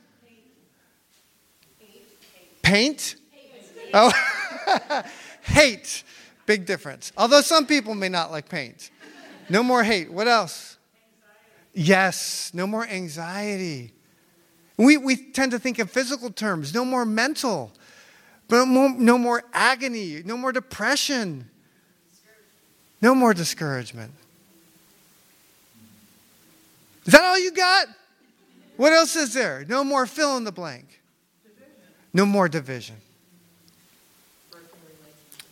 Paint. 2.62 3.16
Paint? 3.16 3.16
Paint? 3.30 3.90
Oh. 3.92 5.04
Hate, 5.48 6.04
big 6.46 6.66
difference. 6.66 7.12
Although 7.16 7.40
some 7.40 7.66
people 7.66 7.94
may 7.94 8.08
not 8.08 8.30
like 8.30 8.48
paint. 8.48 8.90
No 9.48 9.62
more 9.62 9.82
hate. 9.82 10.12
What 10.12 10.28
else? 10.28 10.76
Anxiety. 11.74 11.88
Yes, 11.90 12.50
no 12.54 12.66
more 12.66 12.86
anxiety. 12.86 13.92
We, 14.76 14.96
we 14.96 15.16
tend 15.16 15.52
to 15.52 15.58
think 15.58 15.78
in 15.78 15.86
physical 15.86 16.30
terms, 16.30 16.72
no 16.72 16.84
more 16.84 17.04
mental, 17.04 17.72
but 18.46 18.64
no 18.66 18.88
no 18.88 19.18
more 19.18 19.42
agony, 19.52 20.22
no 20.24 20.36
more 20.36 20.52
depression, 20.52 21.50
no 23.02 23.14
more 23.14 23.34
discouragement. 23.34 24.12
Is 27.04 27.12
that 27.12 27.24
all 27.24 27.38
you 27.38 27.52
got? 27.52 27.88
What 28.76 28.92
else 28.92 29.16
is 29.16 29.34
there? 29.34 29.64
No 29.68 29.82
more 29.82 30.06
fill 30.06 30.36
in 30.36 30.44
the 30.44 30.52
blank. 30.52 31.00
No 32.12 32.24
more 32.24 32.48
division. 32.48 32.96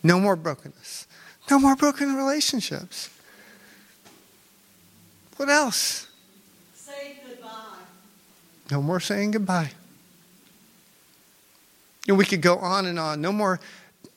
No 0.07 0.21
more 0.21 0.37
brokenness. 0.37 1.05
No 1.51 1.59
more 1.59 1.75
broken 1.75 2.15
relationships. 2.15 3.09
What 5.35 5.49
else? 5.49 6.07
Say 6.73 7.17
goodbye. 7.27 7.49
No 8.71 8.81
more 8.81 9.01
saying 9.01 9.31
goodbye. 9.31 9.71
And 12.07 12.17
we 12.17 12.23
could 12.23 12.41
go 12.41 12.57
on 12.57 12.85
and 12.85 12.97
on. 12.97 13.19
No 13.19 13.33
more, 13.33 13.59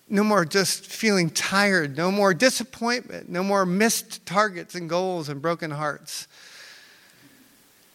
no 0.08 0.22
more 0.22 0.44
just 0.44 0.86
feeling 0.86 1.28
tired. 1.28 1.96
No 1.96 2.12
more 2.12 2.34
disappointment. 2.34 3.28
No 3.28 3.42
more 3.42 3.66
missed 3.66 4.24
targets 4.24 4.76
and 4.76 4.88
goals 4.88 5.28
and 5.28 5.42
broken 5.42 5.72
hearts. 5.72 6.28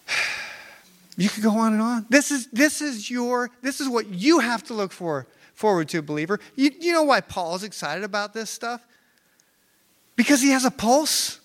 You 1.18 1.30
could 1.30 1.44
go 1.44 1.52
on 1.52 1.72
and 1.72 1.82
on. 1.82 2.06
This 2.10 2.30
is, 2.30 2.48
this 2.48 2.82
is 2.82 3.10
your, 3.10 3.50
this 3.62 3.80
is 3.80 3.88
what 3.88 4.10
you 4.10 4.40
have 4.40 4.64
to 4.64 4.74
look 4.74 4.92
for 4.92 5.26
forward 5.56 5.90
to, 5.90 6.00
a 6.00 6.02
believer. 6.02 6.40
You, 6.56 6.72
you 6.80 6.94
know 6.94 7.04
why 7.04 7.22
Paul's 7.22 7.64
excited 7.64 8.04
about 8.04 8.34
this 8.34 8.50
stuff? 8.50 8.86
Because 10.16 10.42
he 10.42 10.52
has 10.52 10.66
a 10.66 10.72
pulse. 10.72 11.40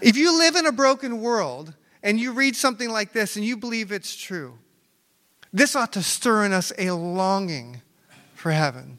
if 0.00 0.16
you 0.16 0.36
live 0.38 0.56
in 0.56 0.66
a 0.66 0.72
broken 0.72 1.20
world 1.20 1.74
and 2.02 2.20
you 2.20 2.32
read 2.32 2.54
something 2.54 2.90
like 2.90 3.12
this 3.12 3.36
and 3.36 3.44
you 3.44 3.56
believe 3.56 3.90
it's 3.90 4.14
true, 4.14 4.58
this 5.52 5.74
ought 5.74 5.92
to 5.92 6.02
stir 6.02 6.44
in 6.44 6.52
us 6.52 6.72
a 6.76 6.90
longing 6.90 7.80
for 8.34 8.50
heaven. 8.50 8.98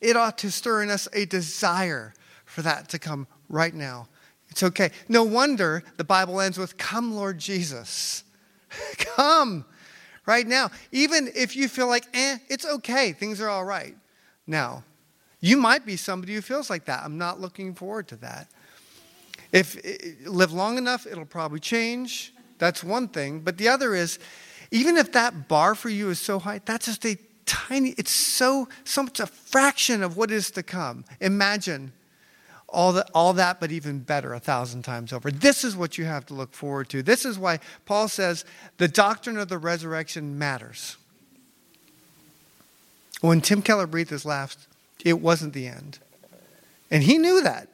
It 0.00 0.16
ought 0.16 0.38
to 0.38 0.50
stir 0.50 0.82
in 0.82 0.90
us 0.90 1.08
a 1.12 1.26
desire 1.26 2.14
for 2.46 2.62
that 2.62 2.88
to 2.90 2.98
come 2.98 3.26
right 3.48 3.74
now. 3.74 4.08
It's 4.48 4.62
okay. 4.62 4.90
No 5.08 5.24
wonder 5.24 5.82
the 5.98 6.04
Bible 6.04 6.40
ends 6.40 6.56
with, 6.56 6.78
Come, 6.78 7.14
Lord 7.14 7.38
Jesus. 7.38 8.24
Come 8.98 9.66
right 10.28 10.46
now. 10.46 10.70
Even 10.92 11.30
if 11.34 11.56
you 11.56 11.68
feel 11.68 11.88
like, 11.88 12.06
eh, 12.12 12.36
it's 12.48 12.66
okay, 12.66 13.12
things 13.12 13.40
are 13.40 13.48
all 13.48 13.64
right. 13.64 13.96
Now, 14.46 14.84
you 15.40 15.56
might 15.56 15.86
be 15.86 15.96
somebody 15.96 16.34
who 16.34 16.42
feels 16.42 16.68
like 16.68 16.84
that. 16.84 17.02
I'm 17.02 17.16
not 17.16 17.40
looking 17.40 17.74
forward 17.74 18.06
to 18.08 18.16
that. 18.16 18.48
If 19.52 19.80
live 20.26 20.52
long 20.52 20.76
enough, 20.76 21.06
it'll 21.06 21.24
probably 21.24 21.60
change. 21.60 22.34
That's 22.58 22.84
one 22.84 23.08
thing. 23.08 23.40
But 23.40 23.56
the 23.56 23.68
other 23.68 23.94
is, 23.94 24.18
even 24.70 24.98
if 24.98 25.12
that 25.12 25.48
bar 25.48 25.74
for 25.74 25.88
you 25.88 26.10
is 26.10 26.20
so 26.20 26.38
high, 26.38 26.60
that's 26.64 26.86
just 26.86 27.06
a 27.06 27.16
tiny, 27.46 27.94
it's 27.96 28.10
so, 28.10 28.68
so 28.84 29.04
much 29.04 29.20
a 29.20 29.26
fraction 29.26 30.02
of 30.02 30.18
what 30.18 30.30
is 30.30 30.50
to 30.50 30.62
come. 30.62 31.06
Imagine 31.20 31.92
all 32.68 32.92
that, 32.92 33.10
all 33.14 33.32
that, 33.32 33.60
but 33.60 33.72
even 33.72 34.00
better 34.00 34.34
a 34.34 34.40
thousand 34.40 34.82
times 34.82 35.12
over. 35.12 35.30
This 35.30 35.64
is 35.64 35.76
what 35.76 35.96
you 35.96 36.04
have 36.04 36.26
to 36.26 36.34
look 36.34 36.52
forward 36.52 36.88
to. 36.90 37.02
This 37.02 37.24
is 37.24 37.38
why 37.38 37.60
Paul 37.86 38.08
says 38.08 38.44
the 38.76 38.88
doctrine 38.88 39.38
of 39.38 39.48
the 39.48 39.58
resurrection 39.58 40.38
matters. 40.38 40.96
When 43.20 43.40
Tim 43.40 43.62
Keller 43.62 43.86
breathed 43.86 44.10
his 44.10 44.24
last, 44.24 44.68
it 45.04 45.20
wasn't 45.20 45.54
the 45.54 45.66
end. 45.66 45.98
And 46.90 47.02
he 47.02 47.18
knew 47.18 47.42
that. 47.42 47.68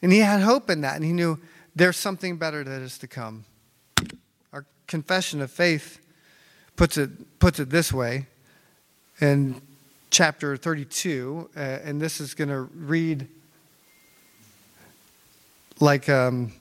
And 0.00 0.12
he 0.12 0.20
had 0.20 0.40
hope 0.40 0.70
in 0.70 0.82
that. 0.82 0.96
And 0.96 1.04
he 1.04 1.12
knew 1.12 1.38
there's 1.74 1.96
something 1.96 2.36
better 2.36 2.62
that 2.62 2.82
is 2.82 2.98
to 2.98 3.06
come. 3.06 3.44
Our 4.52 4.64
confession 4.86 5.40
of 5.42 5.50
faith 5.50 5.98
puts 6.76 6.96
it, 6.96 7.38
puts 7.38 7.58
it 7.58 7.70
this 7.70 7.92
way 7.92 8.26
in 9.20 9.60
chapter 10.10 10.56
32, 10.56 11.50
uh, 11.56 11.60
and 11.60 12.00
this 12.00 12.20
is 12.20 12.34
going 12.34 12.48
to 12.48 12.60
read 12.60 13.28
like 15.80 16.08
um, 16.08 16.52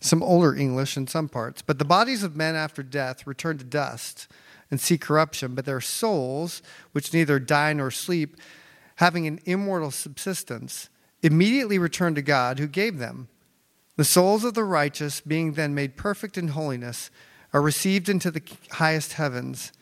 some 0.00 0.22
older 0.22 0.54
English 0.54 0.96
in 0.96 1.06
some 1.06 1.28
parts. 1.28 1.62
But 1.62 1.78
the 1.78 1.84
bodies 1.84 2.22
of 2.22 2.36
men 2.36 2.54
after 2.54 2.82
death 2.82 3.26
return 3.26 3.58
to 3.58 3.64
dust 3.64 4.28
and 4.70 4.80
see 4.80 4.98
corruption, 4.98 5.54
but 5.54 5.64
their 5.64 5.80
souls, 5.80 6.62
which 6.92 7.12
neither 7.12 7.38
die 7.38 7.72
nor 7.72 7.90
sleep, 7.90 8.36
having 8.96 9.26
an 9.26 9.40
immortal 9.44 9.90
subsistence, 9.90 10.88
immediately 11.22 11.78
return 11.78 12.14
to 12.14 12.22
God 12.22 12.58
who 12.58 12.66
gave 12.66 12.98
them. 12.98 13.28
The 13.96 14.04
souls 14.04 14.44
of 14.44 14.54
the 14.54 14.64
righteous, 14.64 15.20
being 15.20 15.52
then 15.52 15.74
made 15.74 15.96
perfect 15.96 16.38
in 16.38 16.48
holiness, 16.48 17.10
are 17.52 17.62
received 17.62 18.08
into 18.08 18.30
the 18.30 18.42
highest 18.72 19.14
heavens, 19.14 19.72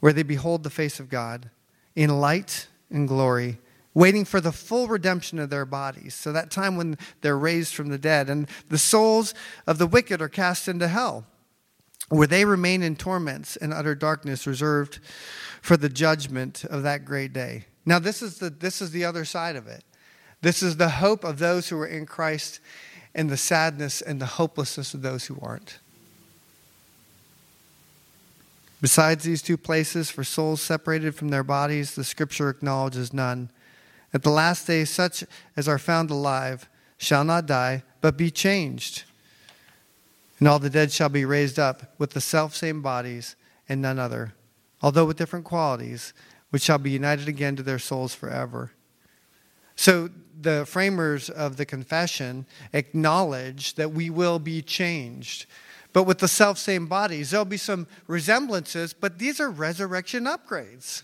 where 0.00 0.12
they 0.12 0.22
behold 0.22 0.62
the 0.62 0.70
face 0.70 1.00
of 1.00 1.08
God 1.08 1.50
in 1.96 2.20
light 2.20 2.68
and 2.90 3.08
glory 3.08 3.58
waiting 3.98 4.24
for 4.24 4.40
the 4.40 4.52
full 4.52 4.86
redemption 4.86 5.40
of 5.40 5.50
their 5.50 5.66
bodies. 5.66 6.14
So, 6.14 6.30
that 6.30 6.52
time 6.52 6.76
when 6.76 6.96
they're 7.20 7.36
raised 7.36 7.74
from 7.74 7.88
the 7.88 7.98
dead. 7.98 8.30
And 8.30 8.48
the 8.68 8.78
souls 8.78 9.34
of 9.66 9.78
the 9.78 9.88
wicked 9.88 10.22
are 10.22 10.28
cast 10.28 10.68
into 10.68 10.86
hell, 10.86 11.26
where 12.08 12.28
they 12.28 12.44
remain 12.44 12.84
in 12.84 12.94
torments 12.94 13.56
and 13.56 13.74
utter 13.74 13.96
darkness, 13.96 14.46
reserved 14.46 15.00
for 15.60 15.76
the 15.76 15.88
judgment 15.88 16.64
of 16.64 16.84
that 16.84 17.04
great 17.04 17.32
day. 17.32 17.64
Now, 17.84 17.98
this 17.98 18.22
is 18.22 18.38
the, 18.38 18.50
this 18.50 18.80
is 18.80 18.92
the 18.92 19.04
other 19.04 19.24
side 19.24 19.56
of 19.56 19.66
it. 19.66 19.82
This 20.42 20.62
is 20.62 20.76
the 20.76 20.90
hope 20.90 21.24
of 21.24 21.40
those 21.40 21.68
who 21.68 21.80
are 21.80 21.86
in 21.86 22.06
Christ 22.06 22.60
and 23.16 23.28
the 23.28 23.36
sadness 23.36 24.00
and 24.00 24.20
the 24.20 24.26
hopelessness 24.26 24.94
of 24.94 25.02
those 25.02 25.26
who 25.26 25.36
aren't. 25.42 25.80
Besides 28.80 29.24
these 29.24 29.42
two 29.42 29.56
places 29.56 30.08
for 30.08 30.22
souls 30.22 30.62
separated 30.62 31.16
from 31.16 31.30
their 31.30 31.42
bodies, 31.42 31.96
the 31.96 32.04
scripture 32.04 32.48
acknowledges 32.48 33.12
none. 33.12 33.50
At 34.12 34.22
the 34.22 34.30
last 34.30 34.66
day, 34.66 34.84
such 34.84 35.24
as 35.56 35.68
are 35.68 35.78
found 35.78 36.10
alive 36.10 36.68
shall 36.96 37.24
not 37.24 37.46
die, 37.46 37.82
but 38.00 38.16
be 38.16 38.30
changed. 38.30 39.04
And 40.38 40.48
all 40.48 40.58
the 40.58 40.70
dead 40.70 40.92
shall 40.92 41.08
be 41.08 41.24
raised 41.24 41.58
up 41.58 41.94
with 41.98 42.10
the 42.10 42.20
selfsame 42.20 42.80
bodies 42.80 43.36
and 43.68 43.82
none 43.82 43.98
other, 43.98 44.34
although 44.80 45.04
with 45.04 45.18
different 45.18 45.44
qualities, 45.44 46.12
which 46.50 46.62
shall 46.62 46.78
be 46.78 46.90
united 46.90 47.28
again 47.28 47.56
to 47.56 47.62
their 47.62 47.78
souls 47.78 48.14
forever. 48.14 48.72
So 49.76 50.10
the 50.40 50.64
framers 50.66 51.28
of 51.28 51.56
the 51.56 51.66
confession 51.66 52.46
acknowledge 52.72 53.74
that 53.74 53.92
we 53.92 54.10
will 54.10 54.38
be 54.38 54.62
changed. 54.62 55.46
But 55.92 56.04
with 56.04 56.18
the 56.18 56.28
self-same 56.28 56.86
bodies, 56.86 57.30
there'll 57.30 57.44
be 57.44 57.56
some 57.56 57.86
resemblances, 58.06 58.92
but 58.92 59.18
these 59.18 59.40
are 59.40 59.50
resurrection 59.50 60.24
upgrades. 60.24 61.02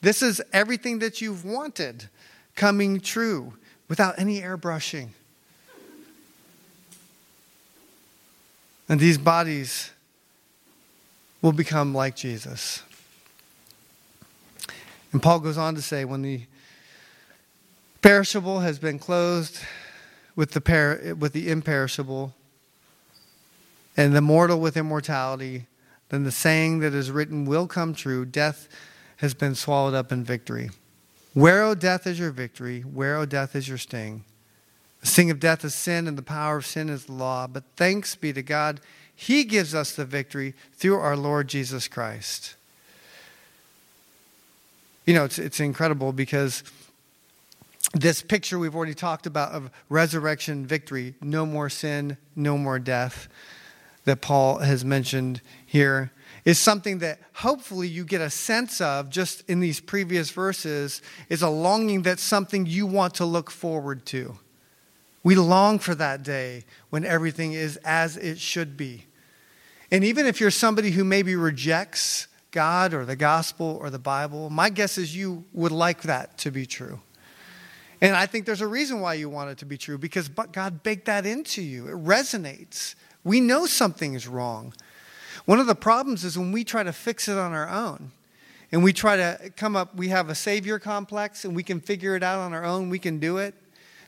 This 0.00 0.22
is 0.22 0.40
everything 0.52 1.00
that 1.00 1.20
you've 1.20 1.44
wanted 1.44 2.08
coming 2.56 3.00
true 3.00 3.54
without 3.88 4.18
any 4.18 4.40
airbrushing. 4.40 5.08
And 8.88 8.98
these 8.98 9.18
bodies 9.18 9.90
will 11.42 11.52
become 11.52 11.94
like 11.94 12.16
Jesus. 12.16 12.82
And 15.12 15.22
Paul 15.22 15.40
goes 15.40 15.58
on 15.58 15.74
to 15.74 15.82
say 15.82 16.04
when 16.04 16.22
the 16.22 16.42
perishable 18.02 18.60
has 18.60 18.78
been 18.78 18.98
clothed 18.98 19.58
with 20.34 20.52
the, 20.52 20.60
per- 20.60 21.14
with 21.14 21.32
the 21.32 21.50
imperishable, 21.50 22.34
and 23.96 24.14
the 24.14 24.20
mortal 24.20 24.60
with 24.60 24.76
immortality, 24.76 25.66
then 26.08 26.24
the 26.24 26.32
saying 26.32 26.78
that 26.78 26.94
is 26.94 27.10
written 27.10 27.44
will 27.44 27.66
come 27.66 27.94
true 27.94 28.24
death 28.24 28.68
has 29.20 29.34
been 29.34 29.54
swallowed 29.54 29.94
up 29.94 30.10
in 30.10 30.24
victory. 30.24 30.70
Where, 31.34 31.62
O 31.62 31.74
death, 31.74 32.06
is 32.06 32.18
your 32.18 32.30
victory? 32.30 32.80
Where, 32.80 33.16
O 33.16 33.26
death, 33.26 33.54
is 33.54 33.68
your 33.68 33.78
sting? 33.78 34.24
The 35.02 35.06
sting 35.06 35.30
of 35.30 35.38
death 35.38 35.64
is 35.64 35.74
sin, 35.74 36.08
and 36.08 36.16
the 36.16 36.22
power 36.22 36.56
of 36.56 36.66
sin 36.66 36.88
is 36.88 37.04
the 37.04 37.12
law. 37.12 37.46
But 37.46 37.64
thanks 37.76 38.16
be 38.16 38.32
to 38.32 38.42
God, 38.42 38.80
He 39.14 39.44
gives 39.44 39.74
us 39.74 39.94
the 39.94 40.06
victory 40.06 40.54
through 40.72 40.98
our 40.98 41.16
Lord 41.16 41.48
Jesus 41.48 41.86
Christ. 41.86 42.56
You 45.04 45.14
know, 45.14 45.24
it's, 45.24 45.38
it's 45.38 45.60
incredible 45.60 46.12
because 46.12 46.62
this 47.92 48.22
picture 48.22 48.58
we've 48.58 48.74
already 48.74 48.94
talked 48.94 49.26
about 49.26 49.52
of 49.52 49.70
resurrection 49.88 50.66
victory, 50.66 51.14
no 51.20 51.44
more 51.44 51.68
sin, 51.68 52.16
no 52.34 52.56
more 52.56 52.78
death, 52.78 53.28
that 54.04 54.22
Paul 54.22 54.58
has 54.58 54.84
mentioned 54.84 55.42
here 55.66 56.10
is 56.44 56.58
something 56.58 56.98
that 56.98 57.20
hopefully 57.34 57.88
you 57.88 58.04
get 58.04 58.20
a 58.20 58.30
sense 58.30 58.80
of 58.80 59.10
just 59.10 59.48
in 59.48 59.60
these 59.60 59.80
previous 59.80 60.30
verses 60.30 61.02
is 61.28 61.42
a 61.42 61.48
longing 61.48 62.02
that's 62.02 62.22
something 62.22 62.66
you 62.66 62.86
want 62.86 63.14
to 63.14 63.24
look 63.24 63.50
forward 63.50 64.06
to. 64.06 64.38
We 65.22 65.34
long 65.34 65.78
for 65.78 65.94
that 65.96 66.22
day 66.22 66.64
when 66.88 67.04
everything 67.04 67.52
is 67.52 67.76
as 67.78 68.16
it 68.16 68.38
should 68.38 68.76
be. 68.76 69.04
And 69.90 70.04
even 70.04 70.26
if 70.26 70.40
you're 70.40 70.50
somebody 70.50 70.92
who 70.92 71.04
maybe 71.04 71.36
rejects 71.36 72.26
God 72.52 72.94
or 72.94 73.04
the 73.04 73.16
gospel 73.16 73.78
or 73.80 73.90
the 73.90 73.98
Bible, 73.98 74.50
my 74.50 74.70
guess 74.70 74.98
is 74.98 75.14
you 75.14 75.44
would 75.52 75.72
like 75.72 76.02
that 76.02 76.38
to 76.38 76.50
be 76.50 76.64
true. 76.64 77.00
And 78.00 78.16
I 78.16 78.26
think 78.26 78.46
there's 78.46 78.62
a 78.62 78.66
reason 78.66 79.00
why 79.00 79.14
you 79.14 79.28
want 79.28 79.50
it 79.50 79.58
to 79.58 79.66
be 79.66 79.76
true 79.76 79.98
because 79.98 80.28
God 80.28 80.82
baked 80.82 81.04
that 81.04 81.26
into 81.26 81.60
you. 81.60 81.88
It 81.88 82.02
resonates. 82.02 82.94
We 83.24 83.40
know 83.40 83.66
something 83.66 84.14
is 84.14 84.26
wrong. 84.26 84.72
One 85.44 85.58
of 85.58 85.66
the 85.66 85.74
problems 85.74 86.24
is 86.24 86.38
when 86.38 86.52
we 86.52 86.64
try 86.64 86.82
to 86.82 86.92
fix 86.92 87.28
it 87.28 87.38
on 87.38 87.52
our 87.52 87.68
own 87.68 88.12
and 88.72 88.84
we 88.84 88.92
try 88.92 89.16
to 89.16 89.50
come 89.56 89.76
up, 89.76 89.94
we 89.94 90.08
have 90.08 90.28
a 90.28 90.34
savior 90.34 90.78
complex 90.78 91.44
and 91.44 91.56
we 91.56 91.62
can 91.62 91.80
figure 91.80 92.14
it 92.14 92.22
out 92.22 92.38
on 92.38 92.52
our 92.52 92.64
own, 92.64 92.88
we 92.90 92.98
can 92.98 93.18
do 93.18 93.38
it. 93.38 93.54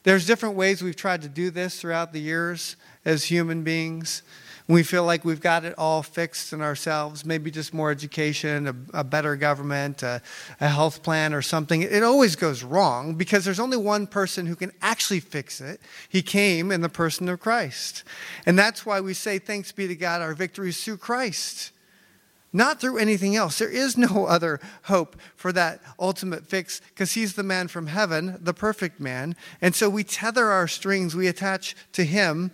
There's 0.05 0.27
different 0.27 0.57
ways 0.57 0.83
we've 0.83 0.97
tried 0.97 1.23
to 1.23 1.29
do 1.29 1.51
this 1.51 1.81
throughout 1.81 2.12
the 2.12 2.21
years 2.21 2.77
as 3.05 3.25
human 3.25 3.62
beings 3.62 4.23
we 4.72 4.82
feel 4.82 5.04
like 5.04 5.24
we've 5.24 5.40
got 5.40 5.64
it 5.64 5.74
all 5.76 6.02
fixed 6.02 6.52
in 6.52 6.62
ourselves, 6.62 7.24
maybe 7.24 7.50
just 7.50 7.74
more 7.74 7.90
education, 7.90 8.68
a, 8.68 9.00
a 9.00 9.04
better 9.04 9.37
government, 9.37 10.02
a, 10.02 10.22
a, 10.61 10.68
health 10.68 11.02
plan, 11.02 11.35
or 11.35 11.42
something, 11.42 11.82
it 11.82 12.02
always 12.02 12.37
goes 12.37 12.62
wrong 12.62 13.14
because 13.14 13.44
there's 13.44 13.61
only 13.61 13.76
one 13.76 14.06
person 14.06 14.46
who 14.46 14.56
can 14.56 14.72
actually 14.80 15.20
fix 15.20 15.61
it. 15.61 15.80
He 16.08 16.22
came 16.22 16.70
in 16.70 16.80
the 16.80 16.88
person 16.88 17.28
of 17.28 17.40
Christ. 17.40 18.04
And 18.46 18.58
that's 18.58 18.87
why 18.87 19.00
we 19.00 19.14
say, 19.14 19.38
Thanks 19.38 19.72
be 19.72 19.88
to 19.88 19.96
God, 19.96 20.22
our 20.22 20.35
victory 20.35 20.70
is 20.70 20.82
through 20.82 20.98
Christ, 20.98 21.72
not 22.52 22.80
through 22.80 22.98
anything 22.98 23.37
else. 23.37 23.58
There 23.58 23.68
is 23.68 23.98
no 23.98 24.26
other 24.28 24.61
hope 24.85 25.16
for 25.37 25.52
that 25.52 25.80
ultimate 25.98 26.46
fix 26.46 26.80
because 26.90 27.12
He's 27.12 27.35
the 27.35 27.42
man 27.42 27.68
from 27.68 27.88
heaven, 27.88 28.38
the 28.40 28.54
perfect 28.54 29.00
man. 29.00 29.37
And 29.61 29.74
so 29.74 29.90
we 29.90 30.04
tether 30.04 30.46
our 30.46 30.68
strings, 30.68 31.14
we 31.14 31.26
attach 31.26 31.76
to 31.92 32.04
Him 32.04 32.52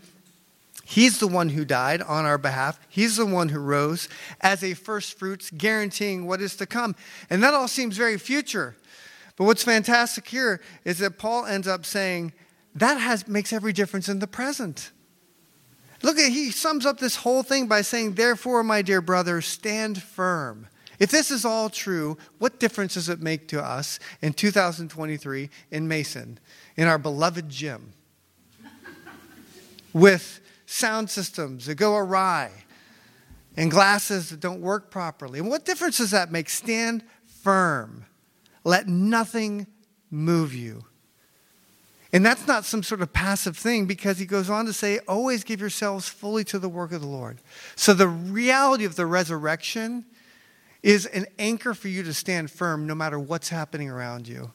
He's 0.90 1.18
the 1.18 1.28
one 1.28 1.50
who 1.50 1.66
died 1.66 2.00
on 2.00 2.24
our 2.24 2.38
behalf. 2.38 2.80
He's 2.88 3.18
the 3.18 3.26
one 3.26 3.50
who 3.50 3.58
rose 3.58 4.08
as 4.40 4.64
a 4.64 4.72
first 4.72 5.18
fruits, 5.18 5.50
guaranteeing 5.50 6.26
what 6.26 6.40
is 6.40 6.56
to 6.56 6.64
come. 6.64 6.96
And 7.28 7.42
that 7.42 7.52
all 7.52 7.68
seems 7.68 7.98
very 7.98 8.16
future. 8.16 8.74
But 9.36 9.44
what's 9.44 9.62
fantastic 9.62 10.26
here 10.26 10.62
is 10.86 10.96
that 11.00 11.18
Paul 11.18 11.44
ends 11.44 11.68
up 11.68 11.84
saying 11.84 12.32
that 12.74 12.94
has, 12.94 13.28
makes 13.28 13.52
every 13.52 13.74
difference 13.74 14.08
in 14.08 14.18
the 14.18 14.26
present. 14.26 14.92
Look 16.02 16.18
at 16.18 16.32
he 16.32 16.50
sums 16.50 16.86
up 16.86 16.98
this 16.98 17.16
whole 17.16 17.42
thing 17.42 17.66
by 17.66 17.82
saying, 17.82 18.14
Therefore, 18.14 18.62
my 18.62 18.80
dear 18.80 19.02
brothers, 19.02 19.44
stand 19.44 20.02
firm. 20.02 20.68
If 20.98 21.10
this 21.10 21.30
is 21.30 21.44
all 21.44 21.68
true, 21.68 22.16
what 22.38 22.58
difference 22.58 22.94
does 22.94 23.10
it 23.10 23.20
make 23.20 23.46
to 23.48 23.62
us 23.62 24.00
in 24.22 24.32
2023 24.32 25.50
in 25.70 25.86
Mason, 25.86 26.38
in 26.78 26.88
our 26.88 26.98
beloved 26.98 27.50
gym? 27.50 27.92
With 29.92 30.40
sound 30.70 31.08
systems 31.08 31.64
that 31.64 31.76
go 31.76 31.96
awry 31.96 32.50
and 33.56 33.70
glasses 33.70 34.28
that 34.28 34.38
don't 34.38 34.60
work 34.60 34.90
properly. 34.90 35.38
And 35.38 35.48
what 35.48 35.64
difference 35.64 35.96
does 35.96 36.10
that 36.10 36.30
make? 36.30 36.50
Stand 36.50 37.02
firm. 37.24 38.04
Let 38.64 38.86
nothing 38.86 39.66
move 40.10 40.54
you. 40.54 40.84
And 42.12 42.24
that's 42.24 42.46
not 42.46 42.66
some 42.66 42.82
sort 42.82 43.00
of 43.00 43.12
passive 43.12 43.56
thing 43.56 43.86
because 43.86 44.18
he 44.18 44.26
goes 44.26 44.50
on 44.50 44.66
to 44.66 44.72
say, 44.72 44.98
always 45.08 45.42
give 45.42 45.60
yourselves 45.60 46.08
fully 46.08 46.44
to 46.44 46.58
the 46.58 46.68
work 46.68 46.92
of 46.92 47.00
the 47.00 47.06
Lord. 47.06 47.38
So 47.74 47.94
the 47.94 48.08
reality 48.08 48.84
of 48.84 48.96
the 48.96 49.06
resurrection 49.06 50.04
is 50.82 51.06
an 51.06 51.26
anchor 51.38 51.72
for 51.72 51.88
you 51.88 52.02
to 52.02 52.14
stand 52.14 52.50
firm 52.50 52.86
no 52.86 52.94
matter 52.94 53.18
what's 53.18 53.48
happening 53.48 53.88
around 53.90 54.28
you. 54.28 54.52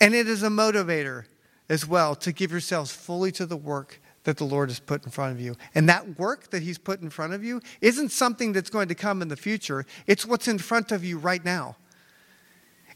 And 0.00 0.14
it 0.14 0.28
is 0.28 0.42
a 0.42 0.48
motivator 0.48 1.24
as 1.68 1.86
well 1.86 2.14
to 2.16 2.32
give 2.32 2.50
yourselves 2.50 2.90
fully 2.90 3.32
to 3.32 3.46
the 3.46 3.56
work 3.56 4.00
that 4.24 4.38
the 4.38 4.44
Lord 4.44 4.70
has 4.70 4.80
put 4.80 5.04
in 5.04 5.10
front 5.10 5.32
of 5.32 5.40
you. 5.40 5.56
And 5.74 5.88
that 5.88 6.18
work 6.18 6.50
that 6.50 6.62
He's 6.62 6.78
put 6.78 7.00
in 7.00 7.10
front 7.10 7.32
of 7.32 7.44
you 7.44 7.60
isn't 7.80 8.10
something 8.10 8.52
that's 8.52 8.70
going 8.70 8.88
to 8.88 8.94
come 8.94 9.22
in 9.22 9.28
the 9.28 9.36
future, 9.36 9.86
it's 10.06 10.26
what's 10.26 10.48
in 10.48 10.58
front 10.58 10.92
of 10.92 11.04
you 11.04 11.18
right 11.18 11.44
now. 11.44 11.76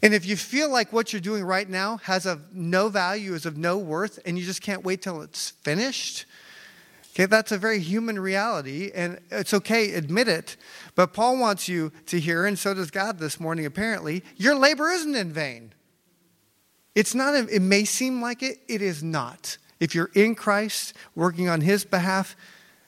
And 0.01 0.13
if 0.13 0.25
you 0.25 0.37
feel 0.37 0.71
like 0.71 0.93
what 0.93 1.11
you're 1.11 1.19
doing 1.19 1.43
right 1.43 1.69
now 1.69 1.97
has 1.97 2.25
of 2.25 2.55
no 2.55 2.89
value, 2.89 3.33
is 3.33 3.45
of 3.45 3.57
no 3.57 3.77
worth, 3.77 4.17
and 4.25 4.39
you 4.39 4.45
just 4.45 4.61
can't 4.61 4.83
wait 4.83 5.01
till 5.01 5.21
it's 5.21 5.51
finished, 5.51 6.25
okay, 7.13 7.25
that's 7.25 7.51
a 7.51 7.57
very 7.57 7.79
human 7.79 8.17
reality, 8.17 8.91
and 8.95 9.19
it's 9.29 9.53
okay, 9.53 9.93
admit 9.93 10.29
it. 10.29 10.55
But 10.95 11.13
Paul 11.13 11.37
wants 11.37 11.67
you 11.67 11.91
to 12.05 12.19
hear, 12.19 12.45
and 12.45 12.57
so 12.57 12.73
does 12.73 12.91
God 12.91 13.19
this 13.19 13.41
morning 13.41 13.65
apparently, 13.65 14.23
your 14.37 14.55
labor 14.55 14.89
isn't 14.89 15.15
in 15.15 15.33
vain. 15.33 15.73
It's 16.95 17.13
not, 17.13 17.35
it 17.35 17.61
may 17.61 17.83
seem 17.83 18.21
like 18.21 18.41
it, 18.41 18.59
it 18.69 18.81
is 18.81 19.03
not. 19.03 19.57
If 19.79 19.95
you're 19.95 20.11
in 20.13 20.35
Christ, 20.35 20.93
working 21.15 21.47
on 21.47 21.61
His 21.61 21.85
behalf, 21.85 22.35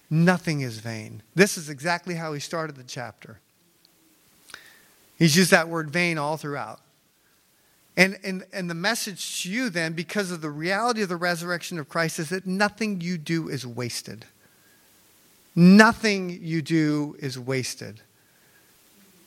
nothing 0.10 0.62
is 0.62 0.80
vain. 0.80 1.24
This 1.34 1.58
is 1.58 1.70
exactly 1.70 2.16
how 2.16 2.34
he 2.34 2.40
started 2.40 2.76
the 2.76 2.84
chapter. 2.84 3.40
He's 5.18 5.36
used 5.36 5.52
that 5.52 5.70
word 5.70 5.90
vain 5.90 6.18
all 6.18 6.38
throughout. 6.38 6.82
And, 7.96 8.18
and, 8.24 8.44
and 8.54 8.70
the 8.70 8.76
message 8.76 9.44
to 9.44 9.52
you 9.52 9.70
then, 9.70 9.94
because 9.94 10.32
of 10.32 10.42
the 10.42 10.50
reality 10.50 11.02
of 11.02 11.10
the 11.10 11.16
resurrection 11.16 11.78
of 11.78 11.90
Christ, 11.90 12.20
is 12.20 12.30
that 12.30 12.48
nothing 12.48 13.02
you 13.02 13.18
do 13.18 13.48
is 13.48 13.66
wasted. 13.66 14.26
Nothing 15.56 16.40
you 16.42 16.62
do 16.62 17.16
is 17.20 17.38
wasted. 17.38 18.02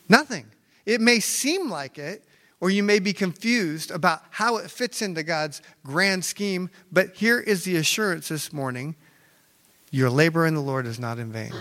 Nothing. 0.08 0.46
It 0.86 1.00
may 1.00 1.20
seem 1.20 1.70
like 1.70 1.98
it, 1.98 2.22
or 2.64 2.70
you 2.70 2.82
may 2.82 2.98
be 2.98 3.12
confused 3.12 3.90
about 3.90 4.22
how 4.30 4.56
it 4.56 4.70
fits 4.70 5.02
into 5.02 5.22
God's 5.22 5.60
grand 5.84 6.24
scheme, 6.24 6.70
but 6.90 7.14
here 7.14 7.38
is 7.38 7.64
the 7.64 7.76
assurance 7.76 8.28
this 8.28 8.54
morning 8.54 8.94
your 9.90 10.08
labor 10.08 10.46
in 10.46 10.54
the 10.54 10.62
Lord 10.62 10.86
is 10.86 10.98
not 10.98 11.18
in 11.18 11.30
vain. 11.30 11.52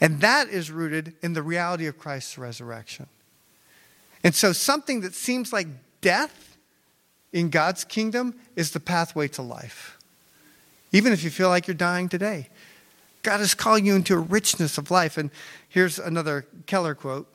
And 0.00 0.20
that 0.22 0.48
is 0.48 0.72
rooted 0.72 1.14
in 1.22 1.34
the 1.34 1.42
reality 1.44 1.86
of 1.86 2.00
Christ's 2.00 2.36
resurrection. 2.36 3.06
And 4.24 4.34
so, 4.34 4.52
something 4.52 5.02
that 5.02 5.14
seems 5.14 5.52
like 5.52 5.68
death 6.00 6.58
in 7.32 7.48
God's 7.48 7.84
kingdom 7.84 8.34
is 8.56 8.72
the 8.72 8.80
pathway 8.80 9.28
to 9.28 9.42
life. 9.42 9.96
Even 10.90 11.12
if 11.12 11.22
you 11.22 11.30
feel 11.30 11.48
like 11.48 11.68
you're 11.68 11.76
dying 11.76 12.08
today, 12.08 12.48
God 13.22 13.40
is 13.40 13.54
calling 13.54 13.86
you 13.86 13.94
into 13.94 14.14
a 14.14 14.18
richness 14.18 14.78
of 14.78 14.90
life. 14.90 15.16
And 15.16 15.30
here's 15.68 16.00
another 16.00 16.44
Keller 16.66 16.96
quote 16.96 17.28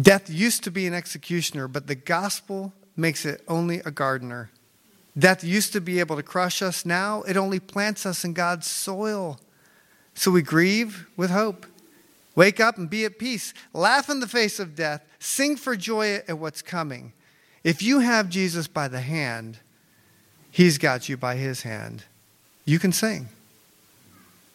Death 0.00 0.28
used 0.28 0.64
to 0.64 0.70
be 0.70 0.86
an 0.86 0.94
executioner, 0.94 1.68
but 1.68 1.86
the 1.86 1.94
gospel 1.94 2.72
makes 2.96 3.24
it 3.24 3.42
only 3.48 3.78
a 3.80 3.90
gardener. 3.90 4.50
Death 5.16 5.44
used 5.44 5.72
to 5.72 5.80
be 5.80 6.00
able 6.00 6.16
to 6.16 6.22
crush 6.22 6.60
us. 6.62 6.84
Now 6.84 7.22
it 7.22 7.36
only 7.36 7.60
plants 7.60 8.04
us 8.04 8.24
in 8.24 8.32
God's 8.32 8.66
soil. 8.66 9.38
So 10.14 10.30
we 10.30 10.42
grieve 10.42 11.06
with 11.16 11.30
hope. 11.30 11.66
Wake 12.34 12.58
up 12.58 12.76
and 12.78 12.90
be 12.90 13.04
at 13.04 13.18
peace. 13.18 13.54
Laugh 13.72 14.10
in 14.10 14.18
the 14.18 14.26
face 14.26 14.58
of 14.58 14.74
death. 14.74 15.04
Sing 15.20 15.56
for 15.56 15.76
joy 15.76 16.16
at 16.26 16.38
what's 16.38 16.62
coming. 16.62 17.12
If 17.62 17.82
you 17.82 18.00
have 18.00 18.28
Jesus 18.28 18.66
by 18.66 18.88
the 18.88 19.00
hand, 19.00 19.58
he's 20.50 20.78
got 20.78 21.08
you 21.08 21.16
by 21.16 21.36
his 21.36 21.62
hand. 21.62 22.04
You 22.64 22.80
can 22.80 22.92
sing. 22.92 23.28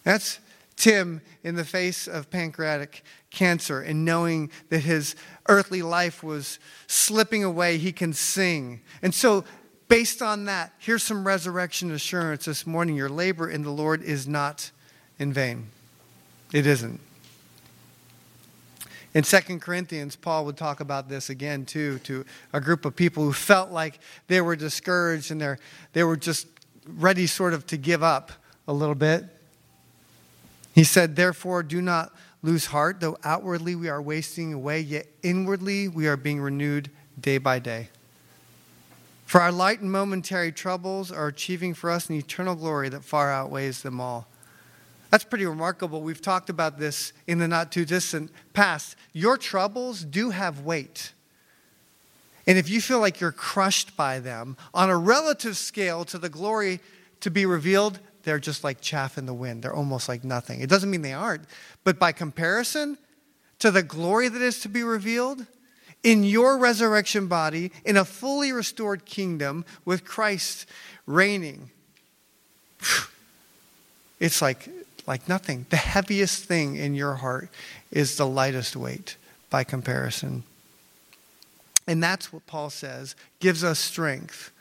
That's 0.03 0.39
Tim 0.75 1.21
in 1.43 1.55
the 1.55 1.65
face 1.65 2.07
of 2.07 2.29
pancreatic 2.29 3.03
cancer 3.31 3.81
and 3.81 4.05
knowing 4.05 4.49
that 4.69 4.79
his 4.79 5.15
earthly 5.47 5.81
life 5.81 6.23
was 6.23 6.59
slipping 6.87 7.43
away, 7.43 7.77
he 7.77 7.91
can 7.91 8.13
sing. 8.13 8.81
And 9.01 9.13
so, 9.13 9.43
based 9.87 10.21
on 10.21 10.45
that, 10.45 10.73
here's 10.79 11.03
some 11.03 11.25
resurrection 11.25 11.91
assurance 11.91 12.45
this 12.45 12.65
morning. 12.65 12.95
Your 12.95 13.09
labor 13.09 13.49
in 13.49 13.63
the 13.63 13.71
Lord 13.71 14.01
is 14.03 14.27
not 14.27 14.71
in 15.17 15.33
vain. 15.33 15.67
It 16.53 16.65
isn't. 16.65 16.99
In 19.13 19.23
2 19.23 19.59
Corinthians, 19.59 20.15
Paul 20.15 20.45
would 20.45 20.57
talk 20.57 20.79
about 20.79 21.09
this 21.09 21.31
again, 21.31 21.65
too, 21.65 21.97
to 21.99 22.25
a 22.53 22.61
group 22.61 22.85
of 22.85 22.95
people 22.95 23.23
who 23.23 23.33
felt 23.33 23.71
like 23.71 23.99
they 24.27 24.39
were 24.39 24.55
discouraged 24.55 25.31
and 25.31 25.57
they 25.93 26.03
were 26.03 26.15
just 26.15 26.47
ready, 26.87 27.25
sort 27.25 27.53
of, 27.53 27.65
to 27.67 27.77
give 27.77 28.03
up 28.03 28.31
a 28.67 28.73
little 28.73 28.95
bit. 28.95 29.25
He 30.73 30.83
said, 30.83 31.15
Therefore, 31.15 31.63
do 31.63 31.81
not 31.81 32.13
lose 32.41 32.67
heart, 32.67 32.99
though 32.99 33.17
outwardly 33.23 33.75
we 33.75 33.89
are 33.89 34.01
wasting 34.01 34.53
away, 34.53 34.79
yet 34.79 35.07
inwardly 35.23 35.87
we 35.87 36.07
are 36.07 36.17
being 36.17 36.41
renewed 36.41 36.89
day 37.19 37.37
by 37.37 37.59
day. 37.59 37.89
For 39.25 39.41
our 39.41 39.51
light 39.51 39.81
and 39.81 39.91
momentary 39.91 40.51
troubles 40.51 41.11
are 41.11 41.27
achieving 41.27 41.73
for 41.73 41.91
us 41.91 42.09
an 42.09 42.15
eternal 42.15 42.55
glory 42.55 42.89
that 42.89 43.03
far 43.03 43.31
outweighs 43.31 43.83
them 43.83 44.01
all. 44.01 44.27
That's 45.11 45.23
pretty 45.23 45.45
remarkable. 45.45 46.01
We've 46.01 46.21
talked 46.21 46.49
about 46.49 46.79
this 46.79 47.13
in 47.27 47.39
the 47.39 47.47
not 47.47 47.71
too 47.71 47.85
distant 47.85 48.31
past. 48.53 48.95
Your 49.13 49.37
troubles 49.37 50.03
do 50.03 50.29
have 50.29 50.61
weight. 50.61 51.13
And 52.47 52.57
if 52.57 52.69
you 52.69 52.81
feel 52.81 52.99
like 52.99 53.19
you're 53.19 53.31
crushed 53.31 53.95
by 53.95 54.19
them, 54.19 54.57
on 54.73 54.89
a 54.89 54.97
relative 54.97 55.57
scale 55.57 56.05
to 56.05 56.17
the 56.17 56.29
glory 56.29 56.79
to 57.19 57.29
be 57.29 57.45
revealed, 57.45 57.99
they're 58.23 58.39
just 58.39 58.63
like 58.63 58.81
chaff 58.81 59.17
in 59.17 59.25
the 59.25 59.33
wind. 59.33 59.63
They're 59.63 59.73
almost 59.73 60.09
like 60.09 60.23
nothing. 60.23 60.61
It 60.61 60.69
doesn't 60.69 60.89
mean 60.89 61.01
they 61.01 61.13
aren't, 61.13 61.43
but 61.83 61.99
by 61.99 62.11
comparison 62.11 62.97
to 63.59 63.71
the 63.71 63.83
glory 63.83 64.29
that 64.29 64.41
is 64.41 64.59
to 64.61 64.69
be 64.69 64.83
revealed, 64.83 65.45
in 66.03 66.23
your 66.23 66.57
resurrection 66.57 67.27
body, 67.27 67.71
in 67.83 67.97
a 67.97 68.05
fully 68.05 68.53
restored 68.53 69.05
kingdom 69.05 69.65
with 69.83 70.05
Christ 70.05 70.65
reigning, 71.05 71.71
it's 74.19 74.41
like 74.41 74.69
like 75.09 75.27
nothing. 75.27 75.65
The 75.71 75.77
heaviest 75.77 76.45
thing 76.45 76.75
in 76.75 76.93
your 76.93 77.15
heart 77.15 77.49
is 77.91 78.15
the 78.15 78.27
lightest 78.27 78.75
weight 78.75 79.17
by 79.49 79.63
comparison. 79.63 80.43
And 81.87 82.03
that's 82.03 82.31
what 82.31 82.45
Paul 82.45 82.69
says 82.69 83.15
gives 83.39 83.63
us 83.63 83.79
strength 83.79 84.51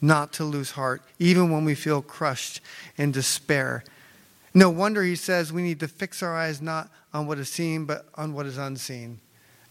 not 0.00 0.32
to 0.34 0.44
lose 0.44 0.72
heart, 0.72 1.02
even 1.18 1.50
when 1.50 1.64
we 1.64 1.74
feel 1.74 2.02
crushed 2.02 2.60
in 2.96 3.12
despair. 3.12 3.84
No 4.54 4.70
wonder 4.70 5.02
he 5.02 5.16
says 5.16 5.52
we 5.52 5.62
need 5.62 5.80
to 5.80 5.88
fix 5.88 6.22
our 6.22 6.36
eyes 6.36 6.60
not 6.60 6.90
on 7.12 7.26
what 7.26 7.38
is 7.38 7.48
seen, 7.48 7.84
but 7.84 8.06
on 8.14 8.32
what 8.34 8.46
is 8.46 8.58
unseen. 8.58 9.20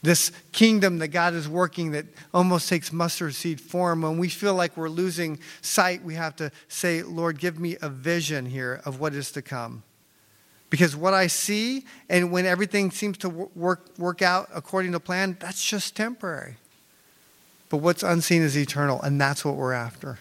This 0.01 0.31
kingdom 0.53 0.99
that 0.99 1.09
God 1.09 1.33
is 1.33 1.49
working 1.49 1.91
that 1.91 2.05
almost 2.33 2.69
takes 2.69 2.93
mustard 2.93 3.35
seed 3.35 3.59
form. 3.59 4.03
When 4.03 4.17
we 4.17 4.29
feel 4.29 4.55
like 4.55 4.77
we're 4.77 4.87
losing 4.87 5.39
sight, 5.61 6.03
we 6.03 6.15
have 6.15 6.37
to 6.37 6.51
say, 6.69 7.03
Lord, 7.03 7.37
give 7.37 7.59
me 7.59 7.75
a 7.81 7.89
vision 7.89 8.45
here 8.45 8.81
of 8.85 9.01
what 9.01 9.13
is 9.13 9.31
to 9.33 9.41
come. 9.41 9.83
Because 10.69 10.95
what 10.95 11.13
I 11.13 11.27
see, 11.27 11.85
and 12.09 12.31
when 12.31 12.45
everything 12.45 12.91
seems 12.91 13.17
to 13.19 13.29
work, 13.29 13.89
work 13.97 14.21
out 14.21 14.49
according 14.53 14.93
to 14.93 14.99
plan, 14.99 15.35
that's 15.39 15.63
just 15.65 15.95
temporary. 15.95 16.57
But 17.69 17.77
what's 17.77 18.03
unseen 18.03 18.41
is 18.41 18.58
eternal, 18.58 19.01
and 19.01 19.19
that's 19.19 19.45
what 19.45 19.55
we're 19.55 19.73
after. 19.73 20.19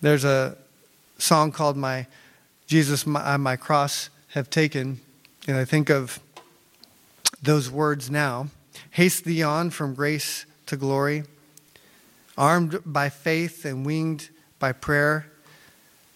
There's 0.00 0.24
a 0.24 0.56
song 1.18 1.52
called 1.52 1.76
My 1.76 2.06
Jesus, 2.66 3.06
My, 3.06 3.34
uh, 3.34 3.38
my 3.38 3.56
Cross 3.56 4.08
Have 4.28 4.48
Taken, 4.48 5.00
and 5.46 5.56
I 5.56 5.64
think 5.64 5.90
of 5.90 6.18
those 7.42 7.70
words 7.70 8.10
now. 8.10 8.48
Haste 8.92 9.24
thee 9.24 9.42
on 9.42 9.70
from 9.70 9.94
grace 9.94 10.46
to 10.66 10.76
glory, 10.76 11.24
armed 12.38 12.80
by 12.86 13.08
faith 13.08 13.64
and 13.64 13.84
winged 13.84 14.30
by 14.58 14.72
prayer 14.72 15.30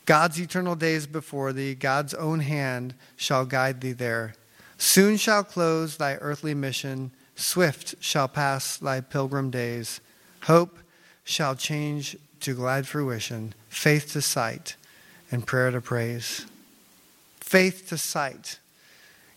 God's 0.06 0.38
eternal 0.38 0.74
days 0.74 1.06
before 1.06 1.52
thee, 1.52 1.74
God's 1.74 2.12
own 2.14 2.40
hand 2.40 2.94
shall 3.16 3.46
guide 3.46 3.80
thee 3.80 3.92
there. 3.92 4.34
Soon 4.76 5.16
shall 5.16 5.44
close 5.44 5.96
thy 5.96 6.16
earthly 6.16 6.54
mission, 6.54 7.10
swift 7.36 7.94
shall 8.00 8.28
pass 8.28 8.76
thy 8.76 9.00
pilgrim 9.00 9.50
days. 9.50 10.00
Hope 10.44 10.78
shall 11.24 11.54
change 11.54 12.16
to 12.40 12.54
glad 12.54 12.86
fruition, 12.86 13.54
faith 13.68 14.12
to 14.12 14.20
sight, 14.20 14.76
and 15.30 15.46
prayer 15.46 15.70
to 15.70 15.80
praise. 15.80 16.46
Faith 17.40 17.88
to 17.88 17.98
sight. 17.98 18.58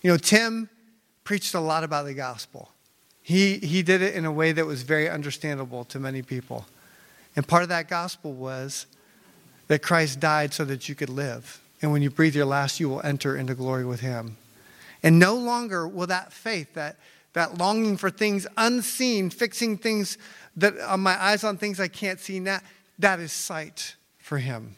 You 0.01 0.11
know, 0.11 0.17
Tim 0.17 0.69
preached 1.23 1.53
a 1.53 1.59
lot 1.59 1.83
about 1.83 2.05
the 2.05 2.13
gospel. 2.13 2.71
He, 3.23 3.57
he 3.57 3.83
did 3.83 4.01
it 4.01 4.15
in 4.15 4.25
a 4.25 4.31
way 4.31 4.51
that 4.53 4.65
was 4.65 4.83
very 4.83 5.09
understandable 5.09 5.83
to 5.85 5.99
many 5.99 6.21
people. 6.21 6.65
And 7.35 7.47
part 7.47 7.63
of 7.63 7.69
that 7.69 7.89
gospel 7.89 8.33
was 8.33 8.85
that 9.67 9.81
Christ 9.81 10.19
died 10.19 10.53
so 10.53 10.63
that 10.65 10.87
you 10.87 10.95
could 10.95 11.09
live. 11.09 11.61
And 11.81 11.91
when 11.91 12.01
you 12.01 12.09
breathe 12.09 12.35
your 12.35 12.45
last, 12.45 12.79
you 12.79 12.89
will 12.89 13.01
enter 13.01 13.35
into 13.35 13.53
glory 13.53 13.85
with 13.85 13.99
him. 13.99 14.37
And 15.03 15.19
no 15.19 15.35
longer 15.35 15.87
will 15.87 16.07
that 16.07 16.33
faith, 16.33 16.73
that, 16.73 16.97
that 17.37 17.57
longing 17.59 17.97
for 17.97 18.09
things 18.09 18.47
unseen, 18.57 19.29
fixing 19.29 19.77
things 19.77 20.17
that 20.55 20.73
uh, 20.81 20.97
my 20.97 21.21
eyes 21.21 21.43
on 21.43 21.55
things 21.55 21.79
I 21.79 21.87
can't 21.87 22.19
see 22.19 22.39
now, 22.39 22.59
that 22.97 23.19
is 23.19 23.31
sight 23.31 23.95
for 24.17 24.39
him 24.39 24.75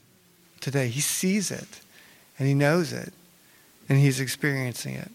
today. 0.60 0.90
He 0.90 1.00
sees 1.00 1.52
it 1.52 1.82
and 2.38 2.48
he 2.48 2.54
knows 2.54 2.92
it 2.92 3.14
and 3.88 3.98
he's 3.98 4.20
experiencing 4.20 4.96
it. 4.96 5.12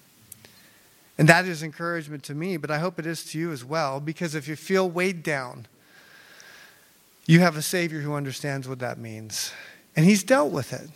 And 1.18 1.28
that 1.28 1.45
is 1.45 1.62
encouragement 1.62 2.22
to 2.24 2.34
me, 2.34 2.57
but 2.57 2.70
I 2.70 2.78
hope 2.78 2.99
it 2.99 3.07
is 3.07 3.24
to 3.26 3.38
you 3.38 3.53
as 3.53 3.64
well, 3.64 4.01
because 4.01 4.34
if 4.34 4.49
you 4.49 4.57
feel 4.57 4.88
weighed 4.88 5.22
down, 5.22 5.66
You 7.26 7.40
have 7.40 7.57
a 7.57 7.62
Savior 7.62 8.01
who 8.01 8.14
understands 8.14 8.68
what 8.68 8.80
that 8.80 8.99
means. 8.99 9.53
And 9.97 10.05
He's 10.05 10.22
dealt 10.22 10.53
with 10.53 10.72
it 10.72 10.90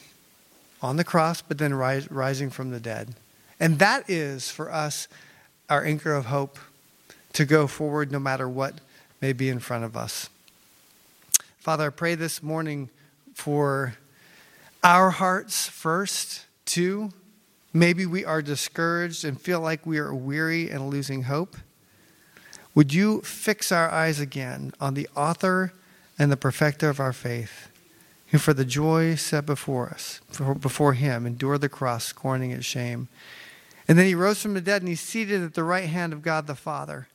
on 0.82 0.96
the 0.96 1.04
cross, 1.04 1.40
but 1.40 1.58
then 1.58 1.74
rise, 1.74 2.10
rising 2.10 2.50
from 2.50 2.70
the 2.70 2.80
dead. 2.80 3.14
And 3.58 3.78
that 3.78 4.08
is, 4.08 4.50
for 4.50 4.70
us, 4.72 5.08
our 5.68 5.84
anchor 5.84 6.14
of 6.14 6.26
hope 6.26 6.58
to 7.32 7.44
go 7.44 7.66
forward 7.66 8.10
no 8.10 8.18
matter 8.18 8.48
what 8.48 8.74
may 9.20 9.32
be 9.32 9.48
in 9.48 9.58
front 9.58 9.84
of 9.84 9.96
us. 9.96 10.28
Father, 11.58 11.86
I 11.86 11.90
pray 11.90 12.14
this 12.14 12.42
morning 12.42 12.88
for 13.34 13.94
our 14.82 15.10
hearts 15.10 15.68
first, 15.68 16.46
too. 16.64 17.10
Maybe 17.72 18.06
we 18.06 18.24
are 18.24 18.40
discouraged 18.40 19.24
and 19.24 19.40
feel 19.40 19.60
like 19.60 19.84
we 19.84 19.98
are 19.98 20.14
weary 20.14 20.70
and 20.70 20.88
losing 20.88 21.24
hope. 21.24 21.56
Would 22.74 22.94
you 22.94 23.20
fix 23.22 23.70
our 23.70 23.90
eyes 23.90 24.20
again 24.20 24.72
on 24.80 24.94
the 24.94 25.08
author 25.16 25.72
and 26.18 26.32
the 26.32 26.36
perfecter 26.36 26.88
of 26.88 26.98
our 26.98 27.12
faith, 27.12 27.68
who 28.28 28.38
for 28.38 28.52
the 28.52 28.64
joy 28.64 29.14
set 29.14 29.46
before 29.46 29.88
us, 29.88 30.20
before 30.60 30.94
him, 30.94 31.26
endured 31.26 31.60
the 31.60 31.68
cross, 31.68 32.04
scorning 32.04 32.50
its 32.50 32.66
shame. 32.66 33.08
And 33.88 33.98
then 33.98 34.06
he 34.06 34.14
rose 34.14 34.40
from 34.42 34.54
the 34.54 34.60
dead 34.60 34.82
and 34.82 34.88
he's 34.88 35.00
seated 35.00 35.42
at 35.42 35.54
the 35.54 35.64
right 35.64 35.88
hand 35.88 36.12
of 36.12 36.22
God 36.22 36.46
the 36.46 36.54
Father. 36.54 37.08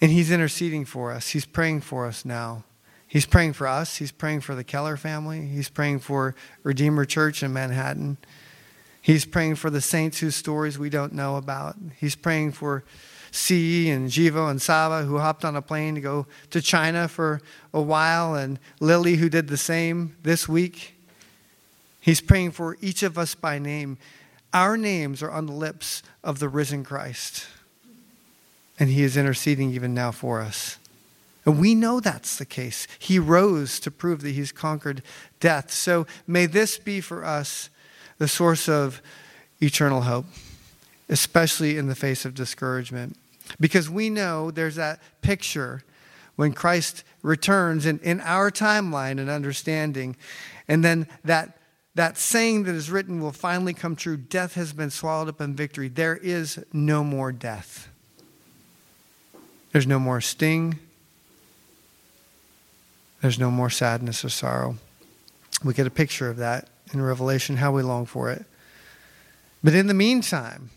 And 0.00 0.12
he's 0.12 0.30
interceding 0.30 0.84
for 0.84 1.10
us. 1.10 1.30
He's 1.30 1.44
praying 1.44 1.80
for 1.80 2.06
us 2.06 2.24
now. 2.24 2.62
He's 3.08 3.26
praying 3.26 3.54
for 3.54 3.66
us. 3.66 3.96
He's 3.96 4.12
praying 4.12 4.42
for 4.42 4.54
the 4.54 4.64
Keller 4.64 4.96
family. 4.96 5.46
He's 5.46 5.68
praying 5.68 6.00
for 6.00 6.34
Redeemer 6.62 7.04
Church 7.04 7.42
in 7.42 7.52
Manhattan. 7.52 8.18
He's 9.00 9.24
praying 9.24 9.56
for 9.56 9.70
the 9.70 9.80
saints 9.80 10.18
whose 10.18 10.36
stories 10.36 10.78
we 10.78 10.90
don't 10.90 11.12
know 11.12 11.36
about. 11.36 11.76
He's 11.98 12.16
praying 12.16 12.52
for 12.52 12.84
C 13.30 13.90
and 13.90 14.10
Jivo 14.10 14.50
and 14.50 14.60
Saba 14.60 15.04
who 15.04 15.18
hopped 15.18 15.44
on 15.44 15.56
a 15.56 15.62
plane 15.62 15.94
to 15.94 16.00
go 16.00 16.26
to 16.50 16.60
China 16.60 17.06
for 17.06 17.40
a 17.72 17.80
while, 17.80 18.34
and 18.34 18.58
Lily 18.80 19.16
who 19.16 19.28
did 19.28 19.48
the 19.48 19.56
same 19.56 20.16
this 20.22 20.48
week. 20.48 20.94
He's 22.00 22.20
praying 22.20 22.52
for 22.52 22.76
each 22.80 23.02
of 23.02 23.18
us 23.18 23.34
by 23.34 23.58
name. 23.58 23.98
Our 24.52 24.76
names 24.76 25.22
are 25.22 25.30
on 25.30 25.46
the 25.46 25.52
lips 25.52 26.02
of 26.24 26.38
the 26.38 26.48
risen 26.48 26.84
Christ, 26.84 27.46
and 28.78 28.88
He 28.90 29.02
is 29.02 29.16
interceding 29.16 29.72
even 29.72 29.94
now 29.94 30.12
for 30.12 30.40
us. 30.40 30.78
And 31.44 31.60
we 31.60 31.74
know 31.74 32.00
that's 32.00 32.36
the 32.36 32.44
case. 32.44 32.88
He 32.98 33.18
rose 33.18 33.78
to 33.80 33.90
prove 33.90 34.22
that 34.22 34.30
He's 34.30 34.52
conquered 34.52 35.02
death. 35.38 35.70
So 35.70 36.06
may 36.26 36.46
this 36.46 36.76
be 36.78 37.00
for 37.00 37.24
us 37.24 37.70
the 38.18 38.28
source 38.28 38.68
of 38.68 39.00
eternal 39.60 40.02
hope, 40.02 40.26
especially 41.08 41.78
in 41.78 41.86
the 41.86 41.94
face 41.94 42.24
of 42.24 42.34
discouragement. 42.34 43.16
Because 43.60 43.88
we 43.88 44.10
know 44.10 44.50
there's 44.50 44.74
that 44.74 45.00
picture 45.22 45.82
when 46.34 46.52
Christ 46.52 47.04
returns 47.22 47.86
in, 47.86 47.98
in 48.00 48.20
our 48.20 48.50
timeline 48.50 49.18
and 49.20 49.30
understanding. 49.30 50.16
And 50.68 50.84
then 50.84 51.06
that, 51.24 51.55
that 51.96 52.16
saying 52.16 52.62
that 52.64 52.74
is 52.74 52.90
written 52.90 53.20
will 53.20 53.32
finally 53.32 53.74
come 53.74 53.96
true 53.96 54.16
death 54.16 54.54
has 54.54 54.72
been 54.72 54.90
swallowed 54.90 55.28
up 55.28 55.40
in 55.40 55.54
victory. 55.54 55.88
There 55.88 56.16
is 56.16 56.64
no 56.72 57.02
more 57.02 57.32
death, 57.32 57.88
there's 59.72 59.86
no 59.86 59.98
more 59.98 60.20
sting, 60.20 60.78
there's 63.20 63.38
no 63.38 63.50
more 63.50 63.70
sadness 63.70 64.24
or 64.24 64.28
sorrow. 64.28 64.76
We 65.64 65.74
get 65.74 65.86
a 65.86 65.90
picture 65.90 66.30
of 66.30 66.36
that 66.36 66.68
in 66.92 67.02
Revelation, 67.02 67.56
how 67.56 67.72
we 67.72 67.82
long 67.82 68.06
for 68.06 68.30
it. 68.30 68.44
But 69.64 69.74
in 69.74 69.88
the 69.88 69.94
meantime, 69.94 70.70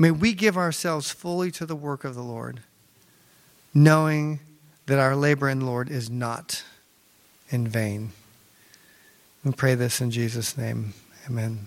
May 0.00 0.10
we 0.10 0.32
give 0.32 0.56
ourselves 0.56 1.10
fully 1.10 1.50
to 1.50 1.66
the 1.66 1.76
work 1.76 2.04
of 2.04 2.14
the 2.14 2.22
Lord, 2.22 2.60
knowing 3.74 4.40
that 4.86 4.98
our 4.98 5.14
labor 5.14 5.46
in 5.46 5.58
the 5.58 5.66
Lord 5.66 5.90
is 5.90 6.08
not 6.08 6.64
in 7.50 7.68
vain. 7.68 8.12
We 9.44 9.52
pray 9.52 9.74
this 9.74 10.00
in 10.00 10.10
Jesus' 10.10 10.56
name. 10.58 10.92
Amen. 11.26 11.66